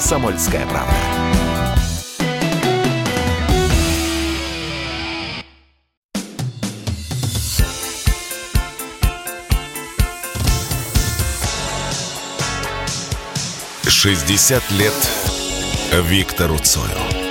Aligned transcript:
«Комсомольская 0.00 0.66
правда». 0.66 0.94
Шестьдесят 13.86 14.62
лет 14.70 14.94
Виктору 15.92 16.56
Цою. 16.56 17.29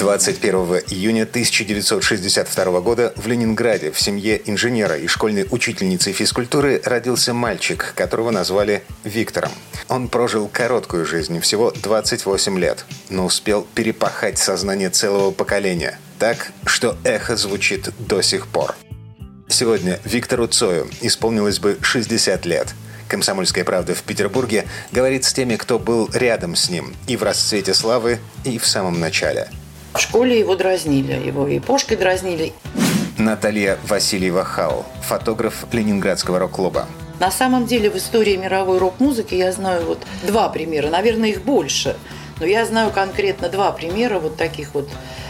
21 0.00 0.82
июня 0.88 1.24
1962 1.24 2.80
года 2.80 3.12
в 3.16 3.26
Ленинграде 3.26 3.90
в 3.90 4.00
семье 4.00 4.40
инженера 4.46 4.96
и 4.96 5.06
школьной 5.06 5.46
учительницы 5.50 6.12
физкультуры 6.12 6.80
родился 6.86 7.34
мальчик, 7.34 7.92
которого 7.94 8.30
назвали 8.30 8.82
Виктором. 9.04 9.50
Он 9.88 10.08
прожил 10.08 10.48
короткую 10.48 11.04
жизнь, 11.04 11.38
всего 11.40 11.70
28 11.70 12.58
лет, 12.58 12.86
но 13.10 13.26
успел 13.26 13.66
перепахать 13.74 14.38
сознание 14.38 14.88
целого 14.88 15.32
поколения. 15.32 15.98
Так, 16.18 16.50
что 16.64 16.96
эхо 17.04 17.36
звучит 17.36 17.90
до 17.98 18.22
сих 18.22 18.46
пор. 18.46 18.74
Сегодня 19.48 20.00
Виктору 20.06 20.46
Цою 20.46 20.88
исполнилось 21.02 21.58
бы 21.58 21.76
60 21.82 22.46
лет. 22.46 22.68
«Комсомольская 23.06 23.64
правда» 23.64 23.94
в 23.94 24.02
Петербурге 24.02 24.64
говорит 24.92 25.24
с 25.24 25.34
теми, 25.34 25.56
кто 25.56 25.78
был 25.78 26.08
рядом 26.14 26.56
с 26.56 26.70
ним 26.70 26.94
и 27.06 27.18
в 27.18 27.22
расцвете 27.22 27.74
славы, 27.74 28.18
и 28.44 28.58
в 28.58 28.66
самом 28.66 28.98
начале– 28.98 29.50
в 29.94 29.98
школе 29.98 30.38
его 30.38 30.56
дразнили, 30.56 31.12
его 31.12 31.46
и 31.48 31.58
пошкой 31.58 31.96
дразнили. 31.96 32.52
Наталья 33.18 33.78
Васильева-Хау, 33.86 34.84
фотограф 35.02 35.66
Ленинградского 35.72 36.38
рок-клуба. 36.38 36.86
На 37.18 37.30
самом 37.30 37.66
деле 37.66 37.90
в 37.90 37.96
истории 37.96 38.36
мировой 38.36 38.78
рок-музыки 38.78 39.34
я 39.34 39.52
знаю 39.52 39.84
вот 39.84 39.98
два 40.26 40.48
примера, 40.48 40.88
наверное, 40.88 41.30
их 41.30 41.42
больше. 41.42 41.96
Но 42.38 42.46
я 42.46 42.64
знаю 42.64 42.90
конкретно 42.90 43.50
два 43.50 43.70
примера 43.72 44.18
вот 44.18 44.36
таких 44.36 44.72
вот 44.72 44.88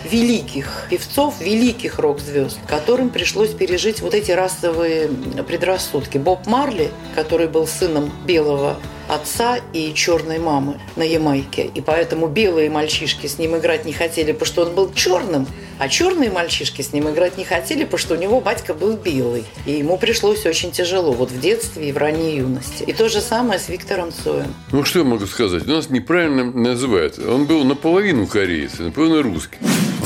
великих 0.09 0.87
певцов, 0.89 1.41
великих 1.41 1.99
рок-звезд, 1.99 2.59
которым 2.69 3.11
пришлось 3.11 3.51
пережить 3.51 4.01
вот 4.01 4.15
эти 4.15 4.31
расовые 4.31 5.09
предрассудки. 5.49 6.19
Боб 6.19 6.47
Марли, 6.47 6.93
который 7.17 7.49
был 7.49 7.67
сыном 7.67 8.12
белого 8.25 8.77
отца 9.11 9.58
и 9.72 9.92
черной 9.92 10.39
мамы 10.39 10.80
на 10.97 11.03
Ямайке. 11.03 11.70
И 11.75 11.80
поэтому 11.80 12.28
белые 12.28 12.70
мальчишки 12.70 13.27
с 13.27 13.39
ним 13.39 13.56
играть 13.56 13.84
не 13.84 13.92
хотели, 13.92 14.33
потому 14.33 14.47
что 14.47 14.62
он 14.62 14.75
был 14.75 14.92
черным, 14.92 15.47
а 15.78 15.89
черные 15.89 16.30
мальчишки 16.30 16.83
с 16.83 16.92
ним 16.92 17.11
играть 17.11 17.36
не 17.36 17.44
хотели, 17.44 17.84
потому 17.84 17.98
что 17.98 18.14
у 18.14 18.16
него 18.16 18.41
батька 18.41 18.72
был 18.72 18.97
белый. 18.97 19.44
И 19.66 19.72
ему 19.72 19.98
пришлось 19.98 20.47
очень 20.47 20.70
тяжело, 20.70 21.12
вот 21.12 21.31
в 21.31 21.41
детстве 21.41 21.88
и 21.88 21.92
в 21.92 21.98
ранней 21.98 22.36
юности. 22.36 22.84
И 22.84 22.92
то 22.92 23.08
же 23.08 23.20
самое 23.20 23.58
с 23.58 23.69
Виктором 23.69 24.12
Цоем. 24.12 24.55
Ну, 24.70 24.84
что 24.84 25.00
я 25.00 25.05
могу 25.05 25.27
сказать? 25.27 25.66
У 25.66 25.70
нас 25.70 25.91
неправильно 25.91 26.44
называют. 26.44 27.19
Он 27.19 27.47
был 27.47 27.64
наполовину 27.64 28.27
кореец, 28.27 28.78
наполовину 28.78 29.22
русский. 29.22 29.58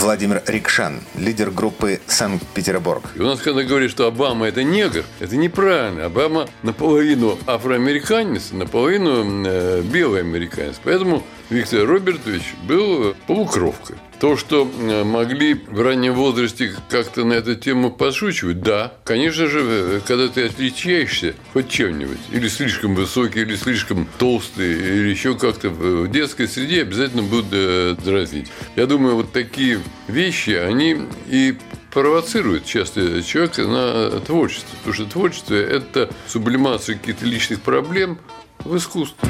Владимир 0.04 0.42
Рикшан, 0.46 1.00
лидер 1.16 1.50
группы 1.50 1.98
«Санкт-Петербург». 2.06 3.02
И 3.14 3.20
у 3.20 3.24
нас, 3.24 3.40
когда 3.40 3.62
говорят, 3.62 3.90
что 3.90 4.06
Обама– 4.06 4.46
это 4.48 4.62
негр, 4.62 5.02
это 5.18 5.34
неправильно. 5.34 6.04
Обама 6.04 6.46
наполовину 6.62 7.38
афроамериканец, 7.46 8.50
наполовину 8.52 9.46
э, 9.46 9.80
белый 9.80 10.20
американец. 10.20 10.74
Поэтому 10.84 11.22
Виктор 11.50 11.86
Робертович 11.86 12.54
был 12.66 13.14
полукровкой. 13.26 13.96
То, 14.18 14.36
что 14.36 14.66
э, 14.66 15.04
могли 15.04 15.54
в 15.54 15.82
раннем 15.82 16.14
возрасте 16.14 16.74
как-то 16.88 17.24
на 17.24 17.34
эту 17.34 17.56
тему 17.56 17.90
подшучивать, 17.90 18.60
да. 18.60 18.94
Конечно 19.04 19.46
же, 19.48 19.60
э, 19.62 20.00
когда 20.06 20.28
ты 20.28 20.46
отличаешься 20.46 21.34
хоть 21.52 21.68
чем-нибудь, 21.68 22.18
или 22.32 22.48
слишком 22.48 22.94
высокий, 22.94 23.40
или 23.40 23.56
слишком 23.56 24.08
толстый, 24.18 24.72
или 24.72 25.10
еще 25.10 25.34
как-то 25.34 25.68
в 25.68 26.08
детской 26.10 26.48
среде 26.48 26.82
обязательно 26.82 27.22
будут 27.22 27.46
э, 27.52 27.96
дразнить. 28.02 28.50
Я 28.76 28.86
думаю, 28.86 29.16
вот 29.16 29.32
такие 29.32 29.80
вещи, 30.08 30.50
они 30.50 31.02
и 31.26 31.56
провоцирует 31.92 32.64
часто 32.64 33.22
человека 33.22 33.62
на 33.62 34.20
творчество. 34.20 34.76
Потому 34.78 34.94
что 34.94 35.04
творчество– 35.04 35.54
это 35.54 36.08
сублимация 36.26 36.96
каких-то 36.96 37.26
личных 37.26 37.60
проблем 37.60 38.18
в 38.60 38.76
искусстве. 38.76 39.28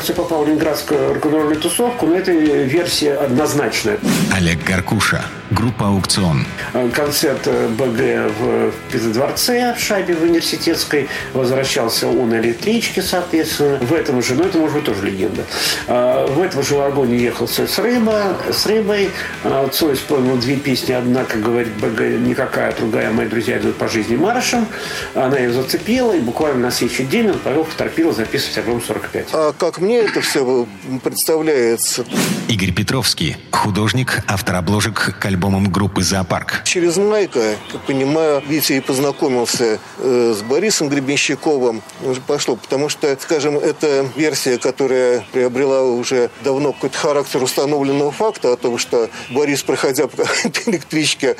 Кажется, 0.00 0.14
попал 0.14 0.44
в 0.44 0.48
ленинградскую 0.48 1.14
рок-н-ролльную 1.14 1.60
тусовку, 1.60 2.06
но 2.06 2.16
это 2.16 2.32
версия 2.32 3.16
однозначная. 3.16 3.98
Олег 4.34 4.64
Гаркуша, 4.64 5.22
группа 5.50 5.88
«Аукцион». 5.88 6.44
Концерт 6.94 7.46
БГ 7.46 8.32
в 8.38 8.72
Петродворце, 8.92 9.74
в 9.76 9.80
шайбе 9.80 10.14
в 10.14 10.22
университетской. 10.22 11.08
Возвращался 11.32 12.06
он 12.06 12.30
на 12.30 12.40
электричке, 12.40 13.02
соответственно. 13.02 13.78
В 13.78 13.92
этом 13.92 14.22
же, 14.22 14.34
ну 14.34 14.44
это 14.44 14.58
может 14.58 14.76
быть 14.76 14.84
тоже 14.84 15.06
легенда. 15.06 15.44
В 15.86 16.40
этом 16.40 16.62
же 16.62 16.76
вагоне 16.76 17.18
ехал 17.18 17.48
с, 17.48 17.78
Рыба, 17.78 18.36
с 18.52 18.66
Рыбой. 18.66 19.10
Цой 19.72 19.94
исполнил 19.94 20.36
две 20.36 20.56
песни. 20.56 20.92
Одна, 20.92 21.24
как 21.24 21.42
говорит 21.42 21.72
БГ, 21.80 22.00
никакая, 22.26 22.72
другая 22.72 23.10
«Мои 23.10 23.26
друзья 23.26 23.58
идут 23.58 23.76
по 23.76 23.88
жизни 23.88 24.16
маршем». 24.16 24.66
Она 25.14 25.38
ее 25.38 25.52
зацепила, 25.52 26.12
и 26.12 26.20
буквально 26.20 26.60
на 26.60 26.70
следующий 26.70 27.04
день 27.04 27.30
он 27.30 27.38
повел 27.38 27.64
в 27.64 27.74
торпило 27.74 28.12
записывать 28.12 28.58
альбом 28.58 28.82
45. 28.82 29.28
А 29.32 29.52
как 29.58 29.78
мне 29.78 29.98
это 29.98 30.20
все 30.20 30.66
представляется? 31.02 32.04
Игорь 32.50 32.72
Петровский, 32.72 33.36
художник, 33.52 34.24
автор 34.26 34.56
обложек 34.56 35.16
к 35.20 35.24
альбомам 35.24 35.70
группы 35.70 36.02
«Зоопарк». 36.02 36.64
Через 36.64 36.96
Майка, 36.96 37.54
как 37.70 37.82
понимаю, 37.82 38.42
Витя 38.44 38.72
и 38.72 38.80
познакомился 38.80 39.78
э, 39.98 40.34
с 40.36 40.42
Борисом 40.42 40.88
Гребенщиковым. 40.88 41.80
Уже 42.02 42.20
пошло, 42.20 42.56
потому 42.56 42.88
что, 42.88 43.16
скажем, 43.20 43.56
это 43.56 44.04
версия, 44.16 44.58
которая 44.58 45.24
приобрела 45.30 45.84
уже 45.84 46.28
давно 46.42 46.72
какой-то 46.72 46.98
характер 46.98 47.40
установленного 47.40 48.10
факта 48.10 48.52
о 48.52 48.56
том, 48.56 48.78
что 48.78 49.08
Борис, 49.30 49.62
проходя 49.62 50.08
по 50.08 50.22
электричке, 50.66 51.36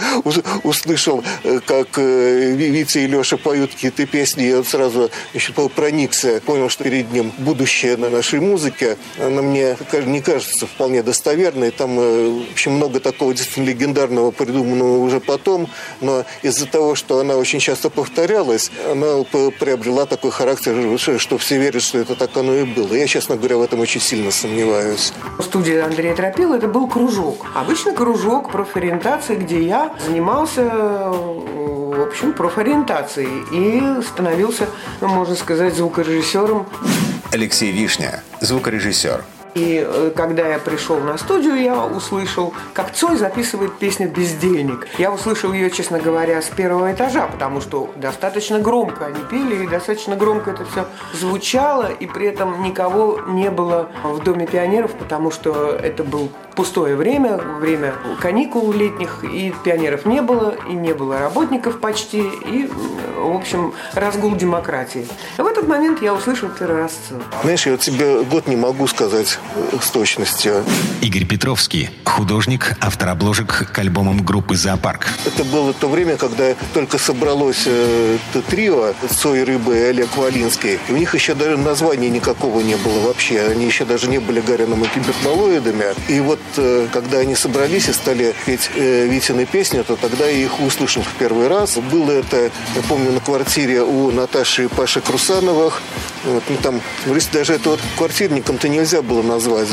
услышал, 0.63 1.25
э, 1.43 1.59
как 1.67 1.89
э, 1.99 2.53
Витя 2.53 2.99
и 2.99 3.09
Леша 3.09 3.37
поют 3.37 3.73
какие-то 3.73 4.07
песни, 4.07 4.47
и 4.47 4.53
он 4.53 4.65
сразу 4.65 5.11
еще 5.35 5.53
проникся, 5.71 6.41
понял, 6.47 6.69
что 6.69 6.85
перед 6.85 7.11
ним 7.11 7.33
будущее 7.39 7.97
на 7.97 8.11
нашей 8.11 8.39
музыке. 8.39 8.97
Она 9.19 9.43
мне 9.43 9.77
не 10.07 10.21
кажется 10.21 10.69
вполне 10.69 11.00
достоверной. 11.03 11.71
Там, 11.71 11.97
в 11.97 12.53
общем, 12.53 12.73
много 12.73 13.01
такого 13.01 13.35
действительно 13.35 13.67
легендарного 13.67 14.31
придуманного 14.31 14.99
уже 14.99 15.21
потом, 15.21 15.69
но 16.01 16.25
из-за 16.43 16.67
того, 16.67 16.95
что 16.95 17.19
она 17.19 17.37
очень 17.37 17.61
часто 17.61 17.91
повторялась, 17.91 18.71
она 18.91 19.25
приобрела 19.25 20.07
такой 20.07 20.31
характер, 20.31 20.99
что 20.99 21.39
все 21.39 21.59
верят, 21.59 21.83
что 21.83 21.99
это 21.99 22.15
так 22.15 22.37
оно 22.37 22.55
и 22.55 22.65
было. 22.65 22.95
Я, 22.95 23.07
честно 23.07 23.37
говоря, 23.37 23.57
в 23.57 23.63
этом 23.63 23.81
очень 23.81 24.01
сильно 24.01 24.31
сомневаюсь. 24.31 25.13
Студия 25.41 25.85
Андрея 25.85 26.15
Тропила 26.15 26.55
это 26.55 26.69
был 26.69 26.87
кружок. 26.89 27.47
Обычный 27.55 27.95
кружок 27.95 28.51
профориентации, 28.51 29.37
где 29.37 29.63
я 29.63 29.95
занимался 30.07 31.11
в 31.91 32.03
общем, 32.03 32.33
профориентацией 32.33 33.45
и 33.53 34.03
становился, 34.03 34.69
можно 35.01 35.35
сказать, 35.35 35.75
звукорежиссером. 35.75 36.67
Алексей 37.33 37.73
Вишня, 37.73 38.23
звукорежиссер. 38.41 39.25
И 39.55 39.85
э, 39.87 40.13
когда 40.15 40.47
я 40.47 40.59
пришел 40.59 40.99
на 40.99 41.19
студию, 41.19 41.61
я 41.61 41.85
услышал, 41.85 42.55
как 42.73 42.93
Цой 42.93 43.17
записывает 43.17 43.79
песню 43.79 44.09
«Бездельник». 44.09 44.87
Я 44.99 45.13
услышал 45.13 45.53
ее, 45.53 45.71
честно 45.71 45.99
говоря, 45.99 46.41
с 46.41 46.49
первого 46.49 46.93
этажа, 46.93 47.27
потому 47.27 47.61
что 47.61 47.91
достаточно 47.97 48.61
громко 48.61 49.07
они 49.07 49.21
пели, 49.31 49.65
и 49.65 49.67
достаточно 49.67 50.17
громко 50.17 50.51
это 50.51 50.65
все 50.65 50.87
звучало, 51.13 51.91
и 51.91 52.07
при 52.07 52.27
этом 52.27 52.63
никого 52.63 53.21
не 53.27 53.51
было 53.51 53.89
в 54.05 54.23
Доме 54.23 54.47
пионеров, 54.47 54.93
потому 54.95 55.31
что 55.31 55.71
это 55.71 56.05
был 56.05 56.31
пустое 56.55 56.97
время, 56.97 57.37
время 57.37 57.95
каникул 58.21 58.73
летних, 58.73 59.25
и 59.25 59.55
пионеров 59.65 60.07
не 60.07 60.23
было, 60.23 60.55
и 60.69 60.73
не 60.73 60.93
было 60.95 61.19
работников 61.19 61.81
почти, 61.81 62.21
и, 62.21 62.71
в 63.17 63.35
общем, 63.35 63.73
разгул 63.95 64.35
демократии. 64.35 65.07
В 65.39 65.47
этот 65.47 65.67
момент 65.69 66.03
я 66.03 66.15
услышал 66.15 66.49
раз 66.61 66.93
Знаешь, 67.43 67.67
я 67.67 67.77
тебе 67.77 68.23
год 68.23 68.47
не 68.47 68.57
могу 68.57 68.87
сказать 68.87 69.39
с 69.81 69.91
точностью. 69.91 70.65
Игорь 71.01 71.27
Петровский, 71.27 71.91
художник, 72.05 72.77
автор 72.81 73.11
обложек 73.11 73.71
к 73.73 73.79
альбомам 73.79 74.25
группы 74.25 74.57
«Зоопарк». 74.57 75.07
Это 75.25 75.45
было 75.45 75.73
то 75.73 75.89
время, 75.89 76.17
когда 76.17 76.55
только 76.75 76.99
собралось 76.99 77.65
э, 77.67 78.19
это 78.31 78.43
трио 78.43 78.95
Цой 79.11 79.45
Рыбы 79.45 79.77
и 79.77 79.83
Олег 79.83 80.17
Валинский. 80.17 80.79
И 80.89 80.93
у 80.93 80.97
них 80.97 81.15
еще 81.15 81.35
даже 81.35 81.57
названия 81.57 82.11
никакого 82.11 82.61
не 82.61 82.77
было 82.77 83.01
вообще. 83.07 83.43
Они 83.43 83.67
еще 83.67 83.85
даже 83.85 84.09
не 84.09 84.19
были 84.19 84.41
Гарином 84.41 84.85
и 84.85 84.89
киберполоидами. 84.89 85.87
И 86.09 86.21
вот 86.21 86.40
э, 86.57 86.89
когда 86.93 87.19
они 87.19 87.35
собрались 87.35 87.89
и 87.89 87.93
стали 87.93 88.35
петь 88.47 88.71
э, 88.75 89.07
Витины 89.07 89.47
песни, 89.47 89.83
то 89.83 89.97
тогда 89.97 90.27
я 90.27 90.45
их 90.45 90.61
услышал 90.61 91.03
в 91.03 91.13
первый 91.19 91.49
раз. 91.49 91.77
Было 91.77 92.11
это, 92.11 92.51
я 92.75 92.83
помню, 92.89 93.13
на 93.13 93.21
квартире 93.21 93.83
у 93.83 94.11
Наташи 94.11 94.65
и 94.65 94.69
Паши 94.69 95.01
Крусановых. 95.01 95.83
Вот, 96.25 96.43
ну, 96.49 96.57
там, 96.63 96.81
говорится, 97.05 97.33
даже 97.33 97.55
это 97.55 97.71
вот 97.71 97.81
квартирником-то 97.97 98.69
нельзя 98.69 99.03
было 99.03 99.23
назвать. 99.23 99.69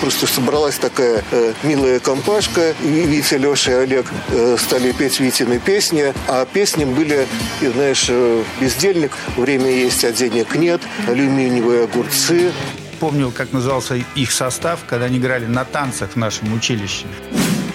Просто 0.00 0.26
собралась 0.26 0.76
такая 0.76 1.24
э, 1.30 1.52
милая 1.62 2.00
компашка. 2.00 2.74
И 2.82 2.86
Витя, 2.86 3.34
Леша 3.34 3.72
и 3.72 3.74
Олег 3.74 4.06
э, 4.28 4.56
стали 4.58 4.92
петь 4.92 5.20
Витины 5.20 5.58
песни. 5.58 6.12
А 6.26 6.44
песни 6.46 6.84
были, 6.84 7.26
знаешь, 7.60 8.06
э, 8.08 8.42
«Бездельник», 8.60 9.12
«Время 9.36 9.70
есть, 9.70 10.04
а 10.04 10.12
денег 10.12 10.54
нет», 10.56 10.80
«Алюминиевые 11.06 11.84
огурцы». 11.84 12.52
Помню, 13.00 13.30
как 13.30 13.52
назывался 13.52 13.94
их 13.94 14.32
состав, 14.32 14.80
когда 14.86 15.06
они 15.06 15.18
играли 15.18 15.46
на 15.46 15.64
танцах 15.64 16.10
в 16.10 16.16
нашем 16.16 16.52
училище. 16.52 17.06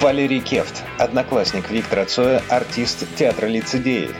Валерий 0.03 0.41
Кефт, 0.41 0.83
одноклассник 0.97 1.69
Виктора 1.69 2.03
Цоя, 2.03 2.43
артист 2.49 3.05
театра 3.17 3.47
лицедеи. 3.47 4.11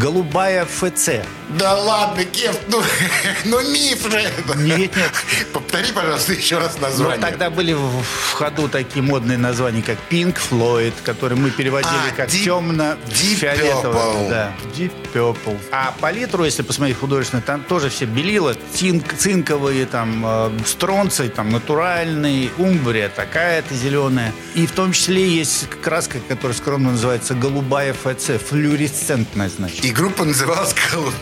Голубая 0.00 0.64
ФЦ. 0.64 1.10
Да 1.58 1.74
ладно, 1.76 2.24
Кев, 2.24 2.56
ну, 2.68 2.80
ну 3.44 3.60
миф 3.70 4.10
же 4.10 4.16
это. 4.18 4.56
Нет, 4.56 4.96
нет. 4.96 5.10
Повтори, 5.52 5.92
пожалуйста, 5.92 6.32
еще 6.32 6.56
раз 6.58 6.76
Но 6.80 6.86
название. 6.86 7.20
тогда 7.20 7.50
были 7.50 7.74
в 7.74 7.90
в 8.30 8.32
ходу 8.32 8.68
такие 8.68 9.02
модные 9.02 9.36
названия, 9.36 9.82
как 9.82 9.98
Pink 10.08 10.38
Floyd, 10.50 10.94
которые 11.02 11.38
мы 11.38 11.50
переводили 11.50 11.92
А, 12.10 12.16
как 12.16 12.28
Deep- 12.30 12.44
темно-фиолетовый. 12.44 14.00
Deep 14.00 14.26
Purple. 14.26 14.28
Да, 14.30 14.52
Deep 14.74 14.92
Purple. 15.12 15.58
А 15.72 15.92
палитру, 16.00 16.44
если 16.44 16.62
посмотреть 16.62 16.96
художественно, 16.98 17.42
там 17.42 17.62
тоже 17.64 17.90
все 17.90 18.06
белила, 18.06 18.54
цинк, 18.72 19.12
цинковые, 19.18 19.84
там, 19.84 20.24
э, 20.24 20.50
стронций, 20.64 21.28
там, 21.28 21.50
натуральный, 21.50 22.50
умбрия 22.56 23.10
такая-то 23.10 23.74
зеленая. 23.74 24.32
И 24.54 24.64
в 24.66 24.72
том 24.72 24.92
числе 24.92 25.09
есть 25.18 25.68
краска, 25.82 26.18
которая 26.28 26.56
скромно 26.56 26.92
называется 26.92 27.34
голубая 27.34 27.92
ФЦ, 27.92 28.42
флюоресцентная, 28.48 29.48
значит. 29.48 29.84
И 29.84 29.90
группа 29.90 30.24
называлась 30.24 30.74
«Колумб». 30.90 31.14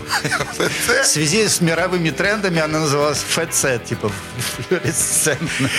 В 0.58 1.05
связи 1.06 1.49
с 1.49 1.61
мировыми 1.61 2.11
трендами 2.11 2.61
она 2.61 2.81
называлась 2.81 3.19
ФЦ, 3.19 3.67
типа 3.88 4.11
флуоресцентно. 4.69 5.70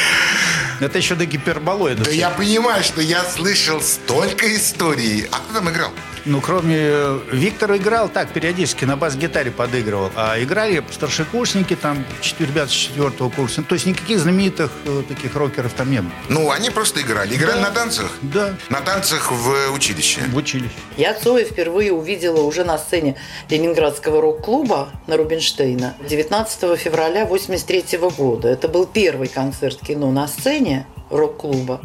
Это 0.80 0.98
еще 0.98 1.16
до 1.16 1.26
гиперболоида. 1.26 2.06
Да 2.06 2.12
я 2.12 2.30
понимаю, 2.30 2.84
что 2.84 3.02
я 3.02 3.24
слышал 3.24 3.82
столько 3.82 4.56
историй. 4.56 5.28
А 5.32 5.38
кто 5.40 5.56
там 5.56 5.70
играл? 5.70 5.92
Ну, 6.26 6.42
кроме... 6.42 6.76
э, 6.78 7.20
Виктор 7.32 7.76
играл 7.76 8.10
так, 8.10 8.32
периодически 8.32 8.86
на 8.86 8.96
бас-гитаре 8.98 9.52
подыгрывал. 9.52 10.12
А 10.16 10.42
играли 10.42 10.84
старшекурсники, 10.92 11.76
там, 11.76 12.06
ребята 12.40 12.70
с 12.70 12.74
четвертого 12.74 13.30
курса. 13.30 13.64
То 13.64 13.76
есть 13.76 13.86
никаких 13.86 14.20
знаменитых 14.20 14.72
э, 14.86 15.04
таких 15.08 15.36
рокеров 15.36 15.74
там 15.74 15.92
не 15.92 16.02
было. 16.02 16.12
Ну, 16.30 16.52
они 16.52 16.70
просто 16.70 17.02
играли. 17.02 17.36
Играли 17.36 17.60
на 17.62 17.72
танцах? 17.72 18.12
Да, 18.22 18.56
На 18.70 18.82
танцах 18.82 19.32
в 19.32 19.72
училище. 19.74 20.22
в 20.32 20.36
училище. 20.36 20.72
Я 20.98 21.14
Цоя 21.14 21.46
впервые 21.46 21.92
увидела 21.94 22.42
уже 22.42 22.64
на 22.64 22.78
сцене 22.78 23.16
Ленинградского 23.50 24.22
рок-клуба 24.22 24.90
на 25.08 25.18
Рубинштейна 25.18 25.96
19 26.08 26.78
февраля 26.80 27.24
1983 27.24 28.00
года. 28.18 28.48
Это 28.48 28.68
был 28.68 28.86
первый 28.86 29.28
концерт 29.28 29.80
кино 29.82 30.12
на 30.12 30.28
сцене 30.28 30.86
рок-клуба. 31.10 31.82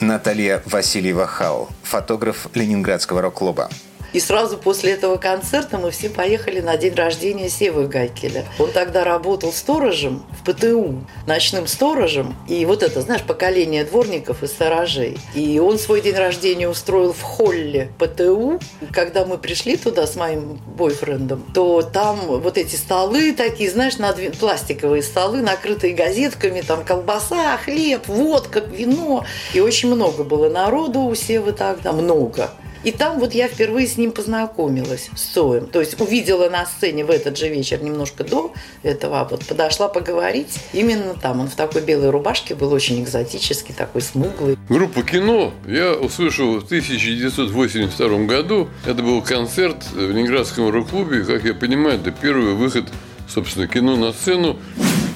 Наталья 0.00 0.62
Васильева-Хау, 0.64 1.68
фотограф 1.82 2.46
Ленинградского 2.54 3.20
рок-клуба. 3.20 3.68
И 4.12 4.20
сразу 4.20 4.56
после 4.56 4.92
этого 4.92 5.16
концерта 5.16 5.78
мы 5.78 5.90
все 5.90 6.08
поехали 6.08 6.60
на 6.60 6.76
день 6.76 6.94
рождения 6.94 7.48
Севы 7.48 7.86
Гайкеля. 7.86 8.44
Он 8.58 8.70
тогда 8.70 9.04
работал 9.04 9.52
сторожем 9.52 10.24
в 10.40 10.50
ПТУ, 10.50 11.04
ночным 11.26 11.66
сторожем. 11.66 12.34
И 12.48 12.64
вот 12.64 12.82
это, 12.82 13.02
знаешь, 13.02 13.22
поколение 13.22 13.84
дворников 13.84 14.42
и 14.42 14.46
сторожей. 14.46 15.18
И 15.34 15.58
он 15.58 15.78
свой 15.78 16.00
день 16.00 16.14
рождения 16.14 16.68
устроил 16.68 17.12
в 17.12 17.22
холле 17.22 17.90
ПТУ. 17.98 18.60
Когда 18.92 19.26
мы 19.26 19.36
пришли 19.36 19.76
туда 19.76 20.06
с 20.06 20.16
моим 20.16 20.58
бойфрендом, 20.66 21.44
то 21.54 21.82
там 21.82 22.18
вот 22.26 22.56
эти 22.56 22.76
столы 22.76 23.32
такие, 23.32 23.70
знаешь, 23.70 23.96
надве- 23.98 24.36
пластиковые 24.36 25.02
столы, 25.02 25.42
накрытые 25.42 25.94
газетками, 25.94 26.62
там 26.62 26.84
колбаса, 26.84 27.58
хлеб, 27.58 28.06
водка, 28.08 28.60
вино. 28.60 29.24
И 29.52 29.60
очень 29.60 29.92
много 29.94 30.24
было 30.24 30.48
народу 30.48 31.00
у 31.00 31.14
Севы 31.14 31.52
тогда, 31.52 31.92
много. 31.92 32.50
И 32.84 32.92
там 32.92 33.18
вот 33.18 33.34
я 33.34 33.48
впервые 33.48 33.86
с 33.86 33.96
ним 33.96 34.12
познакомилась, 34.12 35.10
с 35.16 35.22
Цоем. 35.32 35.66
То 35.66 35.80
есть 35.80 36.00
увидела 36.00 36.48
на 36.48 36.64
сцене 36.66 37.04
в 37.04 37.10
этот 37.10 37.36
же 37.36 37.48
вечер, 37.48 37.82
немножко 37.82 38.24
до 38.24 38.52
этого, 38.82 39.20
а 39.20 39.24
вот 39.24 39.44
подошла 39.46 39.88
поговорить. 39.88 40.58
Именно 40.72 41.14
там 41.14 41.40
он 41.40 41.48
в 41.48 41.54
такой 41.54 41.82
белой 41.82 42.10
рубашке 42.10 42.54
был 42.54 42.72
очень 42.72 43.02
экзотический, 43.02 43.74
такой 43.74 44.02
смуглый. 44.02 44.56
Группу 44.68 45.02
«Кино» 45.02 45.52
я 45.66 45.92
услышал 45.94 46.60
в 46.60 46.64
1982 46.64 48.18
году. 48.26 48.68
Это 48.86 49.02
был 49.02 49.22
концерт 49.22 49.84
в 49.92 50.10
Ленинградском 50.10 50.70
рок-клубе. 50.70 51.24
Как 51.24 51.44
я 51.44 51.54
понимаю, 51.54 52.00
это 52.00 52.10
первый 52.12 52.54
выход, 52.54 52.84
собственно, 53.28 53.66
кино 53.66 53.96
на 53.96 54.12
сцену. 54.12 54.56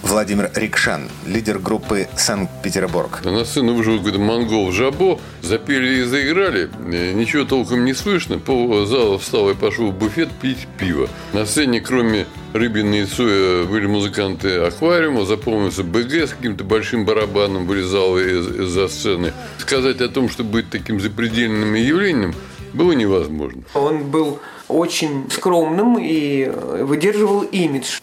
Владимир 0.02 0.50
Рикшан, 0.54 1.08
лидер 1.26 1.58
группы 1.60 2.08
«Санкт-Петербург». 2.16 3.20
На 3.24 3.44
сцену 3.44 3.74
вышел 3.74 3.96
какой-то 3.98 4.18
монгол 4.18 4.72
Жабо, 4.72 5.20
запели 5.42 6.00
и 6.00 6.02
заиграли. 6.02 6.68
Э, 6.92 7.12
Ничего 7.12 7.44
толком 7.44 7.84
не 7.84 7.94
слышно. 7.94 8.38
Пол 8.38 8.84
зала 8.84 9.16
встал 9.18 9.48
и 9.50 9.54
пошел 9.54 9.92
в 9.92 9.94
буфет 9.94 10.28
пить 10.32 10.66
пиво. 10.78 11.08
На 11.32 11.46
сцене, 11.46 11.80
кроме 11.80 12.26
Рыбина 12.52 12.96
и 12.96 13.04
Цоя, 13.06 13.64
были 13.64 13.86
музыканты 13.86 14.56
аквариума. 14.56 15.24
Запомнился 15.24 15.84
БГ 15.84 16.12
с 16.28 16.30
каким-то 16.30 16.64
большим 16.64 17.04
барабаном 17.04 17.66
вылезал 17.66 18.18
из- 18.18 18.48
из-за 18.60 18.88
сцены. 18.88 19.32
Сказать 19.58 20.00
о 20.00 20.08
том, 20.08 20.28
что 20.28 20.42
будет 20.42 20.68
таким 20.70 21.00
запредельным 21.00 21.74
явлением, 21.74 22.34
было 22.72 22.92
невозможно. 22.92 23.62
Он 23.74 24.10
был 24.10 24.40
очень 24.66 25.30
скромным 25.30 25.96
и 25.98 26.42
э, 26.44 26.82
выдерживал 26.84 27.42
имидж. 27.42 28.00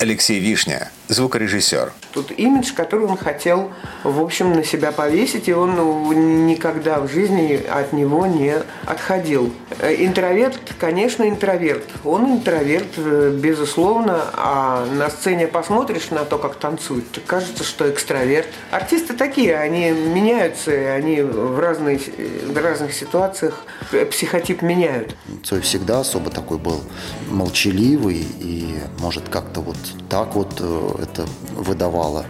Алексей 0.00 0.38
Вишня, 0.40 0.90
звукорежиссер. 1.08 1.92
Тот 2.12 2.30
имидж, 2.30 2.72
который 2.74 3.06
он 3.06 3.16
хотел, 3.16 3.72
в 4.04 4.20
общем, 4.20 4.52
на 4.52 4.64
себя 4.64 4.92
повесить, 4.92 5.48
и 5.48 5.52
он 5.52 5.76
ну, 5.76 6.12
никогда 6.12 7.00
в 7.00 7.08
жизни 7.10 7.54
от 7.54 7.92
него 7.92 8.26
не 8.26 8.54
отходил. 8.86 9.52
Э, 9.80 9.94
Интроверт, 9.94 10.58
конечно, 10.78 11.28
интроверт. 11.28 11.84
Он 12.04 12.32
интроверт, 12.32 12.88
э, 12.96 13.36
безусловно, 13.38 14.22
а 14.34 14.86
на 14.86 15.10
сцене 15.10 15.46
посмотришь 15.46 16.10
на 16.10 16.24
то, 16.24 16.38
как 16.38 16.56
танцует, 16.56 17.04
кажется, 17.26 17.64
что 17.64 17.90
экстраверт. 17.90 18.48
Артисты 18.70 19.14
такие, 19.14 19.56
они 19.56 19.90
меняются, 19.90 20.70
они 20.70 21.20
в, 21.22 21.58
разные, 21.58 21.98
в 22.46 22.56
разных 22.56 22.92
ситуациях 22.92 23.64
психотип 24.10 24.62
меняют. 24.62 25.16
Цой 25.42 25.60
всегда 25.60 26.00
особо 26.00 26.30
такой 26.30 26.58
был 26.58 26.80
молчаливый 27.28 28.26
и, 28.40 28.74
может, 29.00 29.28
как-то 29.28 29.60
вот 29.60 29.76
так 30.08 30.34
вот 30.34 30.60
э, 30.60 30.93
это 31.00 31.26
выдавало 31.56 32.24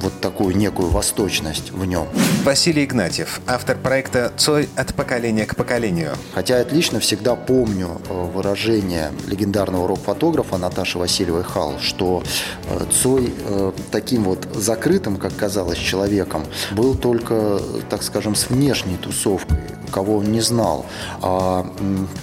вот 0.00 0.20
такую 0.20 0.56
некую 0.56 0.90
восточность 0.90 1.70
в 1.70 1.84
нем. 1.84 2.06
Василий 2.44 2.84
Игнатьев, 2.84 3.40
автор 3.46 3.76
проекта 3.76 4.32
«Цой 4.36 4.68
от 4.76 4.94
поколения 4.94 5.46
к 5.46 5.56
поколению». 5.56 6.16
Хотя 6.34 6.56
я 6.56 6.62
отлично 6.62 7.00
всегда 7.00 7.36
помню 7.36 8.00
э, 8.08 8.30
выражение 8.34 9.12
легендарного 9.26 9.88
рок-фотографа 9.88 10.56
Наташи 10.56 10.98
Васильевой 10.98 11.44
Хал, 11.44 11.74
что 11.80 12.22
э, 12.68 12.84
Цой 13.02 13.32
э, 13.38 13.72
таким 13.90 14.24
вот 14.24 14.46
закрытым, 14.54 15.16
как 15.16 15.36
казалось, 15.36 15.78
человеком 15.78 16.44
был 16.72 16.94
только, 16.94 17.60
так 17.88 18.02
скажем, 18.02 18.34
с 18.34 18.50
внешней 18.50 18.96
тусовкой, 18.96 19.58
кого 19.90 20.18
он 20.18 20.32
не 20.32 20.40
знал. 20.40 20.86
А 21.22 21.66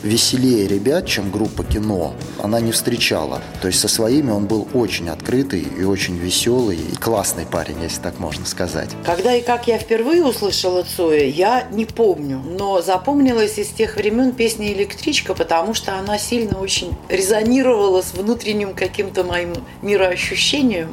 веселее 0.03 0.67
ребят, 0.67 1.05
чем 1.05 1.31
группа 1.31 1.63
кино, 1.63 2.13
она 2.41 2.59
не 2.59 2.71
встречала. 2.71 3.41
То 3.61 3.67
есть 3.67 3.79
со 3.79 3.87
своими 3.87 4.31
он 4.31 4.45
был 4.45 4.67
очень 4.73 5.09
открытый 5.09 5.61
и 5.61 5.83
очень 5.87 6.17
веселый, 6.17 6.77
и 6.77 6.95
классный 6.95 7.45
парень, 7.45 7.81
если 7.81 8.01
так 8.01 8.19
можно 8.19 8.45
сказать. 8.45 8.89
Когда 9.05 9.35
и 9.35 9.41
как 9.41 9.67
я 9.67 9.77
впервые 9.77 10.23
услышала 10.23 10.83
Цоя, 10.83 11.25
я 11.25 11.67
не 11.71 11.85
помню. 11.85 12.39
Но 12.39 12.81
запомнилась 12.81 13.57
из 13.57 13.69
тех 13.69 13.95
времен 13.95 14.31
песня 14.31 14.71
«Электричка», 14.71 15.33
потому 15.33 15.73
что 15.73 15.97
она 15.97 16.17
сильно 16.17 16.59
очень 16.59 16.95
резонировала 17.09 18.01
с 18.01 18.13
внутренним 18.13 18.73
каким-то 18.73 19.23
моим 19.23 19.53
мироощущением. 19.81 20.91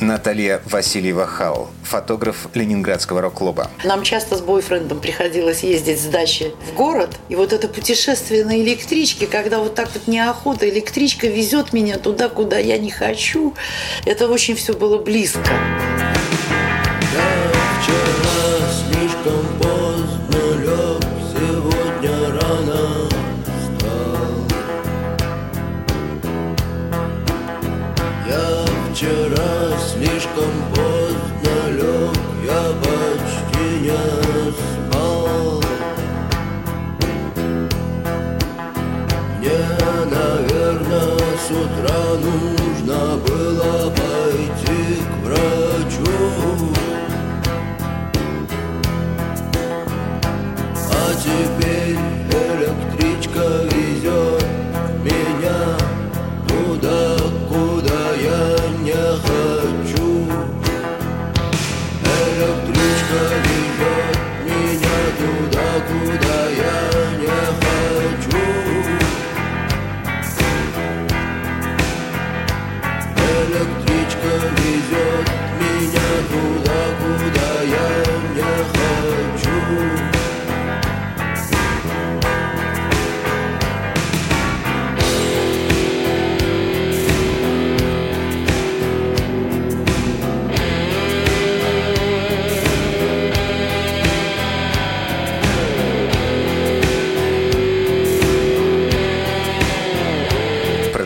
Наталья 0.00 0.62
Васильева-Хал, 0.64 1.68
фотограф 1.82 2.48
Ленинградского 2.54 3.20
рок-клуба. 3.20 3.70
Нам 3.84 4.02
часто 4.02 4.36
с 4.36 4.40
бойфрендом 4.40 4.98
приходилось 4.98 5.62
ездить 5.62 6.00
с 6.00 6.06
дачи 6.06 6.52
в 6.70 6.74
город. 6.74 7.18
И 7.28 7.36
вот 7.36 7.52
это 7.52 7.68
путешествие 7.68 8.46
на 8.46 8.58
электричке, 8.60 9.26
когда 9.26 9.58
вот 9.58 9.74
так 9.74 9.90
вот 9.92 10.06
неохота, 10.06 10.68
электричка 10.68 11.26
везет 11.26 11.74
меня 11.74 11.98
туда, 11.98 12.30
куда 12.30 12.58
я 12.58 12.78
не 12.78 12.90
хочу. 12.90 13.54
Это 14.06 14.28
очень 14.28 14.56
все 14.56 14.72
было 14.72 14.96
близко. 14.96 15.50
слишком 18.90 19.44
поздно 19.58 19.69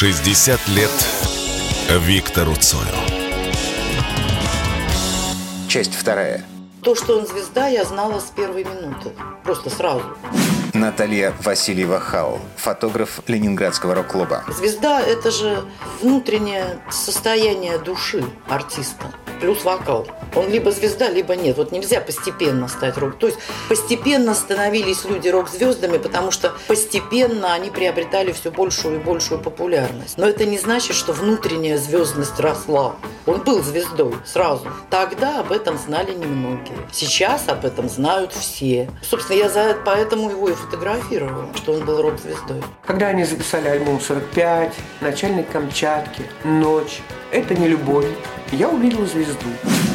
Шестьдесят 0.00 0.60
лет 0.68 0.92
Виктору 1.90 2.54
Цою. 2.54 2.84
Часть 5.68 5.92
вторая. 5.92 6.44
То, 6.84 6.94
что 6.94 7.18
он 7.18 7.26
звезда, 7.26 7.66
я 7.66 7.84
знала 7.84 8.20
с 8.20 8.30
первой 8.30 8.62
минуты. 8.62 9.10
Просто 9.42 9.70
сразу. 9.70 10.04
Наталья 10.74 11.32
Васильева-Хал, 11.40 12.40
фотограф 12.56 13.20
Ленинградского 13.26 13.94
рок-клуба. 13.94 14.44
Звезда– 14.48 15.00
это 15.06 15.30
же 15.30 15.64
внутреннее 16.02 16.78
состояние 16.90 17.78
души 17.78 18.24
артиста. 18.48 19.06
Плюс 19.40 19.64
вокал. 19.64 20.06
Он 20.34 20.48
либо 20.48 20.72
звезда, 20.72 21.08
либо 21.08 21.36
нет. 21.36 21.56
Вот 21.56 21.70
нельзя 21.70 22.00
постепенно 22.00 22.66
стать 22.68 22.98
рок. 22.98 23.18
То 23.18 23.28
есть 23.28 23.38
постепенно 23.68 24.34
становились 24.34 25.04
люди 25.04 25.28
рок-звездами, 25.28 25.98
потому 25.98 26.32
что 26.32 26.52
постепенно 26.66 27.52
они 27.52 27.70
приобретали 27.70 28.32
все 28.32 28.50
большую 28.50 28.96
и 28.96 29.02
большую 29.02 29.40
популярность. 29.40 30.18
Но 30.18 30.26
это 30.26 30.44
не 30.44 30.58
значит, 30.58 30.96
что 30.96 31.12
внутренняя 31.12 31.78
звездность 31.78 32.38
росла. 32.40 32.96
Он 33.26 33.40
был 33.42 33.62
звездой 33.62 34.14
сразу. 34.26 34.66
Тогда 34.90 35.40
об 35.40 35.52
этом 35.52 35.78
знали 35.78 36.14
немногие. 36.14 36.76
Сейчас 36.92 37.48
об 37.48 37.64
этом 37.64 37.88
знают 37.88 38.32
все. 38.32 38.90
Собственно, 39.02 39.38
я 39.38 39.48
за 39.48 39.60
это 39.60 39.80
поэтому 39.84 40.30
его 40.30 40.48
и 40.48 40.54
фотографировала, 40.58 41.48
что 41.54 41.72
он 41.72 41.84
был 41.84 42.02
рок-звездой. 42.02 42.62
Когда 42.86 43.08
они 43.08 43.24
записали 43.24 43.68
альбом 43.68 43.96
«45», 43.96 44.72
«Начальник 45.00 45.50
Камчатки», 45.50 46.22
«Ночь», 46.44 47.00
«Это 47.30 47.54
не 47.54 47.68
любовь», 47.68 48.06
я 48.52 48.68
увидела 48.68 49.06
звезду. 49.06 49.48